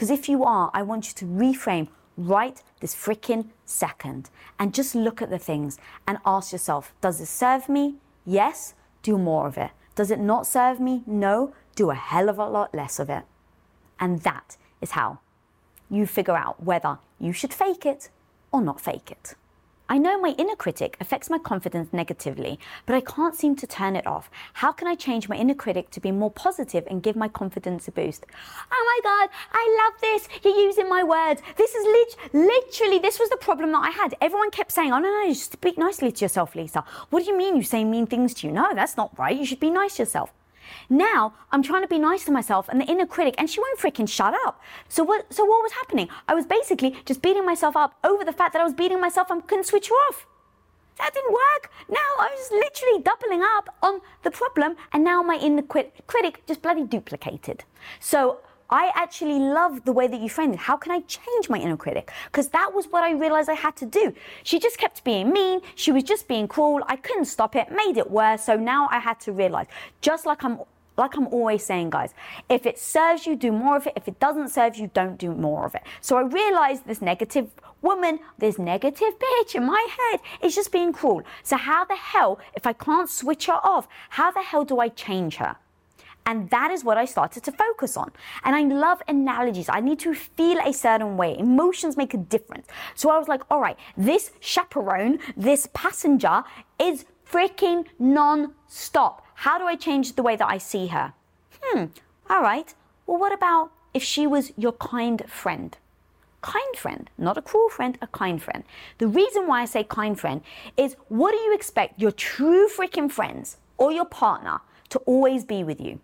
Because 0.00 0.18
if 0.18 0.30
you 0.30 0.44
are, 0.44 0.70
I 0.72 0.80
want 0.80 1.08
you 1.08 1.12
to 1.16 1.26
reframe 1.26 1.88
right 2.16 2.62
this 2.80 2.94
freaking 2.94 3.50
second 3.66 4.30
and 4.58 4.72
just 4.72 4.94
look 4.94 5.20
at 5.20 5.28
the 5.28 5.38
things 5.38 5.76
and 6.08 6.16
ask 6.24 6.52
yourself 6.52 6.94
Does 7.02 7.18
this 7.18 7.28
serve 7.28 7.68
me? 7.68 7.96
Yes, 8.24 8.72
do 9.02 9.18
more 9.18 9.46
of 9.46 9.58
it. 9.58 9.72
Does 9.94 10.10
it 10.10 10.18
not 10.18 10.46
serve 10.46 10.80
me? 10.80 11.02
No, 11.06 11.52
do 11.74 11.90
a 11.90 11.94
hell 11.94 12.30
of 12.30 12.38
a 12.38 12.48
lot 12.48 12.74
less 12.74 12.98
of 12.98 13.10
it. 13.10 13.24
And 14.00 14.22
that 14.22 14.56
is 14.80 14.92
how 14.92 15.18
you 15.90 16.06
figure 16.06 16.34
out 16.34 16.64
whether 16.64 16.98
you 17.18 17.34
should 17.34 17.52
fake 17.52 17.84
it 17.84 18.08
or 18.50 18.62
not 18.62 18.80
fake 18.80 19.10
it. 19.10 19.34
I 19.92 19.98
know 19.98 20.20
my 20.20 20.36
inner 20.38 20.54
critic 20.54 20.96
affects 21.00 21.28
my 21.28 21.38
confidence 21.38 21.92
negatively, 21.92 22.60
but 22.86 22.94
I 22.94 23.00
can't 23.00 23.34
seem 23.34 23.56
to 23.56 23.66
turn 23.66 23.96
it 23.96 24.06
off. 24.06 24.30
How 24.52 24.70
can 24.70 24.86
I 24.86 24.94
change 24.94 25.28
my 25.28 25.34
inner 25.34 25.52
critic 25.52 25.90
to 25.90 26.00
be 26.00 26.12
more 26.12 26.30
positive 26.30 26.84
and 26.88 27.02
give 27.02 27.16
my 27.16 27.26
confidence 27.26 27.88
a 27.88 27.90
boost? 27.90 28.24
Oh 28.70 29.00
my 29.02 29.10
God, 29.10 29.30
I 29.52 29.82
love 29.82 30.00
this. 30.00 30.28
You're 30.44 30.64
using 30.64 30.88
my 30.88 31.02
words. 31.02 31.42
This 31.56 31.74
is 31.74 31.84
lit- 31.84 32.32
literally, 32.32 33.00
this 33.00 33.18
was 33.18 33.30
the 33.30 33.36
problem 33.38 33.72
that 33.72 33.84
I 33.84 33.90
had. 33.90 34.14
Everyone 34.20 34.52
kept 34.52 34.70
saying, 34.70 34.92
oh 34.92 35.00
no, 35.00 35.10
no, 35.10 35.22
you 35.24 35.34
speak 35.34 35.76
nicely 35.76 36.12
to 36.12 36.24
yourself, 36.24 36.54
Lisa. 36.54 36.84
What 37.08 37.24
do 37.24 37.30
you 37.32 37.36
mean 37.36 37.56
you 37.56 37.64
say 37.64 37.82
mean 37.82 38.06
things 38.06 38.32
to 38.34 38.46
you? 38.46 38.52
No, 38.52 38.72
that's 38.72 38.96
not 38.96 39.18
right. 39.18 39.36
You 39.36 39.44
should 39.44 39.58
be 39.58 39.70
nice 39.70 39.96
to 39.96 40.02
yourself. 40.02 40.32
Now 40.88 41.34
I'm 41.52 41.62
trying 41.62 41.82
to 41.82 41.88
be 41.88 41.98
nice 41.98 42.24
to 42.24 42.32
myself 42.32 42.68
and 42.68 42.80
the 42.80 42.86
inner 42.86 43.06
critic, 43.06 43.34
and 43.38 43.48
she 43.48 43.60
won't 43.60 43.78
freaking 43.78 44.08
shut 44.08 44.34
up. 44.46 44.60
So 44.88 45.04
what? 45.04 45.32
So 45.32 45.44
what 45.44 45.62
was 45.62 45.72
happening? 45.72 46.08
I 46.28 46.34
was 46.34 46.46
basically 46.46 46.96
just 47.04 47.22
beating 47.22 47.46
myself 47.46 47.76
up 47.76 47.94
over 48.04 48.24
the 48.24 48.32
fact 48.32 48.52
that 48.52 48.60
I 48.60 48.64
was 48.64 48.74
beating 48.74 49.00
myself 49.00 49.30
and 49.30 49.46
couldn't 49.46 49.64
switch 49.66 49.88
her 49.88 49.94
off. 50.08 50.26
That 50.98 51.14
didn't 51.14 51.32
work. 51.32 51.70
Now 51.88 52.10
I 52.18 52.28
was 52.36 52.50
literally 52.50 53.02
doubling 53.02 53.42
up 53.42 53.74
on 53.82 54.00
the 54.22 54.30
problem, 54.30 54.76
and 54.92 55.02
now 55.02 55.22
my 55.22 55.36
inner 55.36 55.62
crit- 55.62 55.94
critic 56.06 56.42
just 56.46 56.60
bloody 56.60 56.84
duplicated. 56.84 57.64
So 58.00 58.40
I 58.70 58.92
actually 58.94 59.40
love 59.40 59.84
the 59.84 59.92
way 59.92 60.06
that 60.06 60.20
you 60.20 60.28
framed 60.28 60.54
it. 60.54 60.60
How 60.60 60.76
can 60.76 60.92
I 60.92 61.00
change 61.00 61.48
my 61.48 61.58
inner 61.58 61.76
critic? 61.76 62.12
Because 62.26 62.48
that 62.50 62.72
was 62.72 62.86
what 62.86 63.02
I 63.02 63.10
realized 63.12 63.50
I 63.50 63.54
had 63.54 63.74
to 63.76 63.86
do. 63.86 64.14
She 64.44 64.60
just 64.60 64.78
kept 64.78 65.02
being 65.02 65.30
mean. 65.32 65.60
She 65.74 65.90
was 65.90 66.04
just 66.04 66.28
being 66.28 66.46
cruel. 66.46 66.82
I 66.86 66.96
couldn't 66.96 67.24
stop 67.24 67.56
it, 67.56 67.72
made 67.72 67.96
it 67.96 68.10
worse. 68.10 68.44
So 68.44 68.56
now 68.56 68.88
I 68.92 69.00
had 69.00 69.18
to 69.20 69.32
realize, 69.32 69.66
just 70.00 70.24
like 70.24 70.44
I'm 70.44 70.60
like 70.96 71.16
I'm 71.16 71.28
always 71.28 71.64
saying, 71.64 71.90
guys, 71.90 72.12
if 72.48 72.66
it 72.66 72.78
serves 72.78 73.26
you, 73.26 73.34
do 73.34 73.50
more 73.52 73.76
of 73.76 73.86
it. 73.86 73.94
If 73.96 74.06
it 74.06 74.20
doesn't 74.20 74.50
serve 74.50 74.76
you, 74.76 74.90
don't 74.92 75.16
do 75.18 75.32
more 75.34 75.64
of 75.64 75.74
it. 75.74 75.82
So 76.02 76.18
I 76.18 76.22
realized 76.22 76.86
this 76.86 77.00
negative 77.00 77.50
woman, 77.80 78.18
this 78.38 78.58
negative 78.58 79.14
bitch 79.18 79.54
in 79.54 79.64
my 79.64 79.86
head 79.98 80.20
is 80.42 80.54
just 80.54 80.70
being 80.70 80.92
cruel. 80.92 81.22
So 81.42 81.56
how 81.56 81.86
the 81.86 81.96
hell, 81.96 82.38
if 82.54 82.66
I 82.66 82.74
can't 82.74 83.08
switch 83.08 83.46
her 83.46 83.60
off, 83.64 83.88
how 84.10 84.30
the 84.30 84.42
hell 84.42 84.64
do 84.64 84.78
I 84.78 84.88
change 84.88 85.36
her? 85.36 85.56
And 86.26 86.50
that 86.50 86.70
is 86.70 86.84
what 86.84 86.96
I 86.96 87.06
started 87.06 87.42
to 87.44 87.52
focus 87.52 87.96
on. 87.96 88.12
And 88.44 88.54
I 88.54 88.62
love 88.62 89.02
analogies. 89.08 89.68
I 89.68 89.80
need 89.80 89.98
to 90.00 90.14
feel 90.14 90.58
a 90.58 90.72
certain 90.72 91.16
way. 91.16 91.36
Emotions 91.38 91.96
make 91.96 92.14
a 92.14 92.18
difference. 92.18 92.66
So 92.94 93.10
I 93.10 93.18
was 93.18 93.28
like, 93.28 93.42
all 93.50 93.60
right, 93.60 93.76
this 93.96 94.30
chaperone, 94.40 95.18
this 95.36 95.68
passenger 95.72 96.44
is 96.78 97.04
freaking 97.30 97.86
non 97.98 98.54
stop. 98.68 99.26
How 99.34 99.58
do 99.58 99.64
I 99.64 99.76
change 99.76 100.14
the 100.14 100.22
way 100.22 100.36
that 100.36 100.48
I 100.48 100.58
see 100.58 100.88
her? 100.88 101.14
Hmm, 101.62 101.86
all 102.28 102.42
right. 102.42 102.74
Well, 103.06 103.18
what 103.18 103.32
about 103.32 103.72
if 103.94 104.02
she 104.02 104.26
was 104.26 104.52
your 104.56 104.72
kind 104.72 105.24
friend? 105.28 105.76
Kind 106.42 106.76
friend, 106.76 107.10
not 107.18 107.36
a 107.36 107.42
cruel 107.42 107.68
friend, 107.68 107.98
a 108.00 108.06
kind 108.06 108.42
friend. 108.42 108.64
The 108.98 109.08
reason 109.08 109.46
why 109.46 109.62
I 109.62 109.64
say 109.66 109.84
kind 109.84 110.18
friend 110.18 110.42
is 110.76 110.96
what 111.08 111.32
do 111.32 111.38
you 111.38 111.54
expect 111.54 112.00
your 112.00 112.12
true 112.12 112.68
freaking 112.68 113.10
friends 113.10 113.58
or 113.76 113.92
your 113.92 114.06
partner 114.06 114.60
to 114.90 114.98
always 115.00 115.44
be 115.44 115.64
with 115.64 115.80
you? 115.80 116.00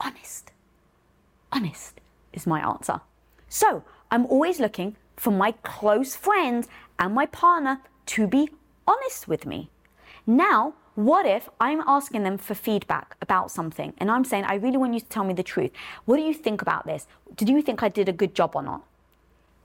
Honest. 0.00 0.52
Honest 1.52 2.00
is 2.32 2.46
my 2.46 2.60
answer. 2.60 3.00
So 3.48 3.84
I'm 4.10 4.26
always 4.26 4.60
looking 4.60 4.96
for 5.16 5.30
my 5.30 5.52
close 5.62 6.14
friends 6.14 6.68
and 6.98 7.14
my 7.14 7.26
partner 7.26 7.80
to 8.06 8.26
be 8.26 8.50
honest 8.86 9.26
with 9.26 9.46
me. 9.46 9.70
Now, 10.26 10.74
what 10.94 11.26
if 11.26 11.48
I'm 11.60 11.82
asking 11.86 12.22
them 12.22 12.38
for 12.38 12.54
feedback 12.54 13.16
about 13.20 13.50
something 13.50 13.92
and 13.98 14.10
I'm 14.10 14.24
saying, 14.24 14.44
I 14.44 14.54
really 14.54 14.76
want 14.76 14.94
you 14.94 15.00
to 15.00 15.06
tell 15.06 15.24
me 15.24 15.34
the 15.34 15.42
truth. 15.42 15.70
What 16.04 16.16
do 16.16 16.22
you 16.22 16.34
think 16.34 16.62
about 16.62 16.86
this? 16.86 17.06
Did 17.36 17.48
you 17.48 17.62
think 17.62 17.82
I 17.82 17.88
did 17.88 18.08
a 18.08 18.12
good 18.12 18.34
job 18.34 18.52
or 18.54 18.62
not? 18.62 18.82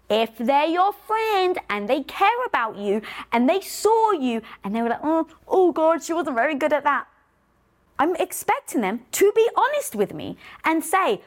If 0.10 0.38
they're 0.38 0.66
your 0.66 0.92
friend 0.92 1.58
and 1.70 1.88
they 1.88 2.04
care 2.04 2.46
about 2.46 2.78
you 2.78 3.02
and 3.32 3.48
they 3.48 3.62
saw 3.62 4.12
you 4.12 4.42
and 4.64 4.76
they 4.76 4.82
were 4.82 4.90
like, 4.90 5.00
oh, 5.04 5.28
oh 5.48 5.72
God, 5.72 6.04
she 6.04 6.12
wasn't 6.12 6.36
very 6.36 6.56
good 6.56 6.74
at 6.74 6.84
that. 6.84 7.08
I'm 8.02 8.16
expecting 8.16 8.82
them 8.82 9.02
to 9.12 9.32
be 9.36 9.48
honest 9.56 9.94
with 9.94 10.12
me 10.12 10.36
and 10.66 10.84
say, 10.84 11.22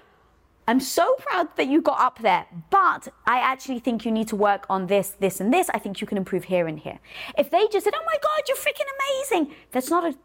I'm 0.67 0.81
so 0.81 1.15
proud 1.21 1.55
that 1.55 1.69
you 1.69 1.81
got 1.81 2.01
up 2.01 2.19
there, 2.19 2.47
but 2.69 3.07
I 3.25 3.39
actually 3.39 3.79
think 3.79 4.05
you 4.05 4.11
need 4.11 4.27
to 4.29 4.35
work 4.35 4.67
on 4.69 4.89
this, 4.89 5.11
this, 5.21 5.39
and 5.39 5.55
this. 5.55 5.71
I 5.73 5.79
think 5.79 6.01
you 6.01 6.09
can 6.09 6.19
improve 6.19 6.43
here 6.43 6.67
and 6.67 6.77
here. 6.77 6.99
If 7.39 7.49
they 7.49 7.69
just 7.71 7.85
said, 7.85 7.95
Oh 7.97 8.03
my 8.05 8.17
God, 8.21 8.43
you're 8.49 8.57
freaking 8.57 8.91
amazing, 8.99 9.55
that's 9.71 9.89
not 9.89 10.03
a, 10.03 10.17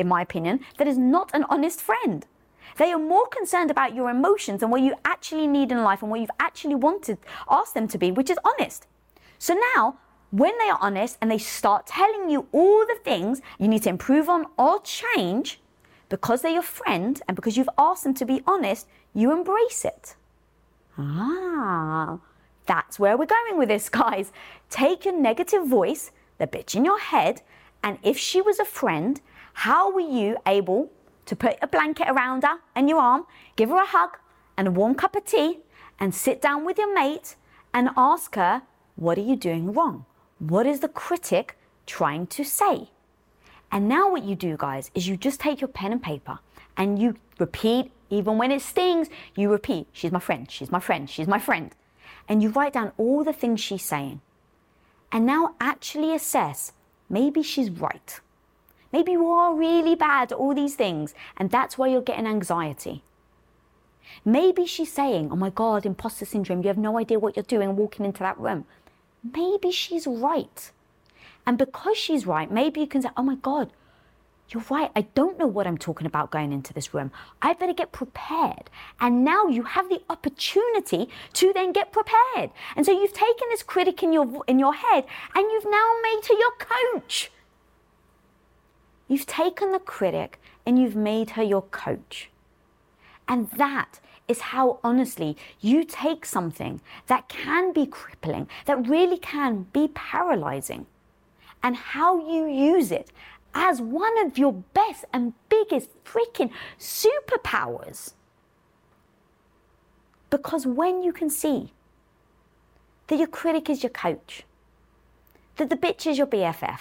in 0.00 0.08
my 0.08 0.22
opinion, 0.22 0.60
that 0.78 0.88
is 0.88 0.96
not 0.96 1.30
an 1.34 1.44
honest 1.50 1.82
friend. 1.82 2.24
They 2.78 2.90
are 2.90 2.98
more 2.98 3.28
concerned 3.28 3.70
about 3.70 3.94
your 3.94 4.08
emotions 4.08 4.62
and 4.62 4.72
what 4.72 4.80
you 4.80 4.94
actually 5.04 5.46
need 5.46 5.70
in 5.70 5.82
life 5.82 6.00
and 6.00 6.10
what 6.10 6.20
you've 6.20 6.40
actually 6.40 6.76
wanted, 6.76 7.18
asked 7.50 7.74
them 7.74 7.86
to 7.86 7.98
be, 7.98 8.12
which 8.12 8.30
is 8.30 8.38
honest. 8.46 8.86
So 9.38 9.54
now, 9.76 9.98
when 10.30 10.56
they 10.56 10.70
are 10.70 10.78
honest 10.80 11.18
and 11.20 11.30
they 11.30 11.36
start 11.36 11.86
telling 11.86 12.30
you 12.30 12.46
all 12.52 12.86
the 12.86 12.98
things 13.04 13.42
you 13.58 13.68
need 13.68 13.82
to 13.82 13.90
improve 13.90 14.30
on 14.30 14.46
or 14.56 14.80
change, 14.80 15.60
because 16.08 16.42
they're 16.42 16.52
your 16.52 16.62
friend 16.62 17.20
and 17.28 17.34
because 17.34 17.56
you've 17.56 17.68
asked 17.78 18.04
them 18.04 18.14
to 18.14 18.24
be 18.24 18.42
honest, 18.46 18.86
you 19.14 19.32
embrace 19.32 19.84
it. 19.84 20.16
Ah, 20.96 22.18
that's 22.66 22.98
where 22.98 23.16
we're 23.16 23.26
going 23.26 23.58
with 23.58 23.68
this, 23.68 23.88
guys. 24.02 24.32
Take 24.70 25.04
your 25.04 25.18
negative 25.18 25.66
voice, 25.66 26.10
the 26.38 26.46
bitch 26.46 26.74
in 26.74 26.84
your 26.84 26.98
head, 26.98 27.42
and 27.82 27.98
if 28.02 28.18
she 28.18 28.40
was 28.40 28.58
a 28.58 28.64
friend, 28.64 29.20
how 29.52 29.92
were 29.92 30.00
you 30.00 30.36
able 30.46 30.90
to 31.26 31.36
put 31.36 31.56
a 31.60 31.66
blanket 31.66 32.08
around 32.08 32.42
her 32.42 32.58
and 32.74 32.88
your 32.88 32.98
arm, 32.98 33.26
give 33.56 33.68
her 33.68 33.76
a 33.76 33.86
hug 33.86 34.16
and 34.56 34.68
a 34.68 34.70
warm 34.70 34.94
cup 34.94 35.14
of 35.14 35.24
tea, 35.24 35.60
and 36.00 36.14
sit 36.14 36.40
down 36.40 36.64
with 36.64 36.78
your 36.78 36.92
mate 36.94 37.36
and 37.74 37.90
ask 37.96 38.34
her, 38.34 38.62
What 38.96 39.18
are 39.18 39.22
you 39.22 39.36
doing 39.36 39.72
wrong? 39.72 40.06
What 40.38 40.66
is 40.66 40.80
the 40.80 40.88
critic 40.88 41.56
trying 41.86 42.26
to 42.28 42.44
say? 42.44 42.90
And 43.70 43.88
now, 43.88 44.10
what 44.10 44.24
you 44.24 44.34
do, 44.34 44.56
guys, 44.56 44.90
is 44.94 45.06
you 45.08 45.16
just 45.16 45.40
take 45.40 45.60
your 45.60 45.68
pen 45.68 45.92
and 45.92 46.02
paper 46.02 46.38
and 46.76 46.98
you 46.98 47.16
repeat, 47.38 47.90
even 48.10 48.38
when 48.38 48.50
it 48.50 48.62
stings, 48.62 49.08
you 49.36 49.50
repeat, 49.50 49.88
She's 49.92 50.12
my 50.12 50.20
friend, 50.20 50.50
she's 50.50 50.70
my 50.70 50.80
friend, 50.80 51.10
she's 51.10 51.28
my 51.28 51.38
friend. 51.38 51.74
And 52.28 52.42
you 52.42 52.50
write 52.50 52.72
down 52.74 52.92
all 52.96 53.24
the 53.24 53.32
things 53.32 53.60
she's 53.60 53.84
saying. 53.84 54.20
And 55.12 55.26
now 55.26 55.54
actually 55.60 56.14
assess 56.14 56.72
maybe 57.08 57.42
she's 57.42 57.70
right. 57.70 58.20
Maybe 58.92 59.12
you 59.12 59.28
are 59.28 59.54
really 59.54 59.94
bad 59.94 60.32
at 60.32 60.38
all 60.38 60.54
these 60.54 60.74
things, 60.74 61.14
and 61.36 61.50
that's 61.50 61.76
why 61.76 61.88
you're 61.88 62.00
getting 62.00 62.26
anxiety. 62.26 63.02
Maybe 64.24 64.64
she's 64.66 64.92
saying, 64.92 65.30
Oh 65.30 65.36
my 65.36 65.50
God, 65.50 65.84
imposter 65.84 66.24
syndrome, 66.24 66.62
you 66.62 66.68
have 66.68 66.78
no 66.78 66.98
idea 66.98 67.18
what 67.18 67.36
you're 67.36 67.42
doing 67.42 67.76
walking 67.76 68.06
into 68.06 68.20
that 68.20 68.38
room. 68.38 68.64
maybe 69.22 69.70
she's 69.70 70.06
right. 70.06 70.70
And 71.48 71.56
because 71.56 71.96
she's 71.96 72.26
right, 72.26 72.50
maybe 72.50 72.78
you 72.80 72.86
can 72.86 73.00
say, 73.00 73.08
oh 73.16 73.22
my 73.22 73.36
God, 73.36 73.72
you're 74.50 74.62
right. 74.68 74.90
I 74.94 75.00
don't 75.14 75.38
know 75.38 75.46
what 75.46 75.66
I'm 75.66 75.78
talking 75.78 76.06
about 76.06 76.30
going 76.30 76.52
into 76.52 76.74
this 76.74 76.92
room. 76.92 77.10
I 77.40 77.54
better 77.54 77.72
get 77.72 77.90
prepared. 77.90 78.68
And 79.00 79.24
now 79.24 79.46
you 79.46 79.62
have 79.62 79.88
the 79.88 80.02
opportunity 80.10 81.08
to 81.32 81.52
then 81.54 81.72
get 81.72 81.90
prepared. 81.90 82.50
And 82.76 82.84
so 82.84 82.92
you've 82.92 83.14
taken 83.14 83.48
this 83.48 83.62
critic 83.62 84.02
in 84.02 84.12
your 84.12 84.44
in 84.46 84.58
your 84.58 84.74
head 84.74 85.06
and 85.34 85.50
you've 85.50 85.64
now 85.64 85.90
made 86.02 86.20
her 86.28 86.34
your 86.34 86.52
coach. 86.58 87.30
You've 89.08 89.24
taken 89.24 89.72
the 89.72 89.78
critic 89.78 90.38
and 90.66 90.78
you've 90.78 90.96
made 90.96 91.30
her 91.30 91.42
your 91.42 91.62
coach. 91.62 92.28
And 93.26 93.50
that 93.52 94.00
is 94.28 94.40
how 94.52 94.80
honestly 94.84 95.34
you 95.62 95.82
take 95.82 96.26
something 96.26 96.82
that 97.06 97.30
can 97.30 97.72
be 97.72 97.86
crippling, 97.86 98.48
that 98.66 98.86
really 98.86 99.16
can 99.16 99.66
be 99.72 99.88
paralyzing, 99.94 100.84
and 101.62 101.76
how 101.76 102.18
you 102.18 102.46
use 102.46 102.92
it 102.92 103.10
as 103.54 103.80
one 103.80 104.18
of 104.24 104.38
your 104.38 104.52
best 104.52 105.04
and 105.12 105.32
biggest 105.48 105.90
freaking 106.04 106.50
superpowers. 106.78 108.14
Because 110.30 110.66
when 110.66 111.02
you 111.02 111.12
can 111.12 111.30
see 111.30 111.72
that 113.06 113.18
your 113.18 113.26
critic 113.26 113.70
is 113.70 113.82
your 113.82 113.90
coach, 113.90 114.44
that 115.56 115.70
the 115.70 115.76
bitch 115.76 116.06
is 116.06 116.18
your 116.18 116.26
BFF, 116.26 116.80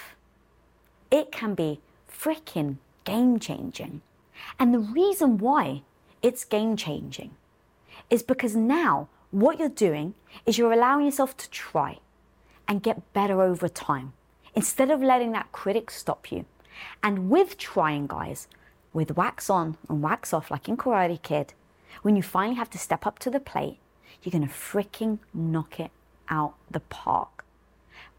it 1.09 1.31
can 1.31 1.55
be 1.55 1.79
freaking 2.11 2.77
game 3.05 3.39
changing. 3.39 4.01
And 4.59 4.73
the 4.73 4.79
reason 4.79 5.37
why 5.37 5.83
it's 6.21 6.43
game 6.43 6.75
changing 6.75 7.31
is 8.09 8.21
because 8.21 8.55
now 8.55 9.07
what 9.31 9.59
you're 9.59 9.69
doing 9.69 10.13
is 10.45 10.57
you're 10.57 10.73
allowing 10.73 11.05
yourself 11.05 11.35
to 11.37 11.49
try 11.49 11.99
and 12.67 12.83
get 12.83 13.13
better 13.13 13.41
over 13.41 13.67
time 13.69 14.13
instead 14.57 14.89
of 14.89 15.03
letting 15.03 15.31
that 15.33 15.51
critic 15.51 15.91
stop 15.91 16.31
you. 16.31 16.43
And 17.03 17.29
with 17.29 17.59
trying, 17.59 18.07
guys, 18.07 18.47
with 18.91 19.15
wax 19.15 19.51
on 19.51 19.77
and 19.87 20.01
wax 20.01 20.33
off, 20.33 20.49
like 20.49 20.67
in 20.67 20.77
Karate 20.77 21.21
Kid, 21.21 21.53
when 22.01 22.15
you 22.15 22.23
finally 22.23 22.55
have 22.55 22.71
to 22.71 22.79
step 22.79 23.05
up 23.05 23.19
to 23.19 23.29
the 23.29 23.39
plate, 23.39 23.77
you're 24.23 24.31
gonna 24.31 24.47
freaking 24.47 25.19
knock 25.31 25.79
it 25.79 25.91
out 26.27 26.55
the 26.71 26.79
park. 26.79 27.45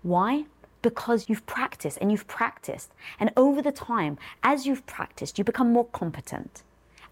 Why? 0.02 0.44
Because 0.80 1.28
you've 1.28 1.44
practiced 1.44 1.98
and 2.00 2.12
you've 2.12 2.28
practiced. 2.28 2.92
And 3.18 3.32
over 3.36 3.60
the 3.60 3.72
time, 3.72 4.16
as 4.44 4.64
you've 4.64 4.86
practiced, 4.86 5.38
you 5.38 5.44
become 5.44 5.72
more 5.72 5.86
competent 5.86 6.62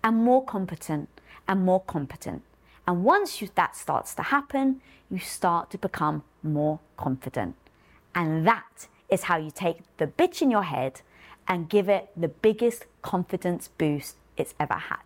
and 0.05 0.19
more 0.19 0.45
competent 0.45 1.09
and 1.49 1.65
more 1.65 1.81
competent. 1.81 2.43
And 2.87 3.03
once 3.03 3.43
you, 3.43 3.49
that 3.57 3.75
starts 3.75 4.15
to 4.15 4.23
happen, 4.23 4.81
you 5.11 5.19
start 5.19 5.71
to 5.71 5.79
become 5.79 6.23
more 6.45 6.79
confident. 6.97 7.57
And 8.15 8.47
that 8.47 8.87
is 9.09 9.25
how 9.25 9.37
you 9.37 9.51
take 9.51 9.79
the 9.99 10.07
bitch 10.07 10.43
in 10.43 10.51
your 10.51 10.65
head 10.65 11.01
and 11.49 11.69
give 11.69 11.89
it 11.89 12.09
the 12.17 12.29
biggest 12.29 12.87
confidence 13.03 13.69
boost 13.79 14.17
it's 14.37 14.55
ever 14.59 14.75
had. 14.75 15.06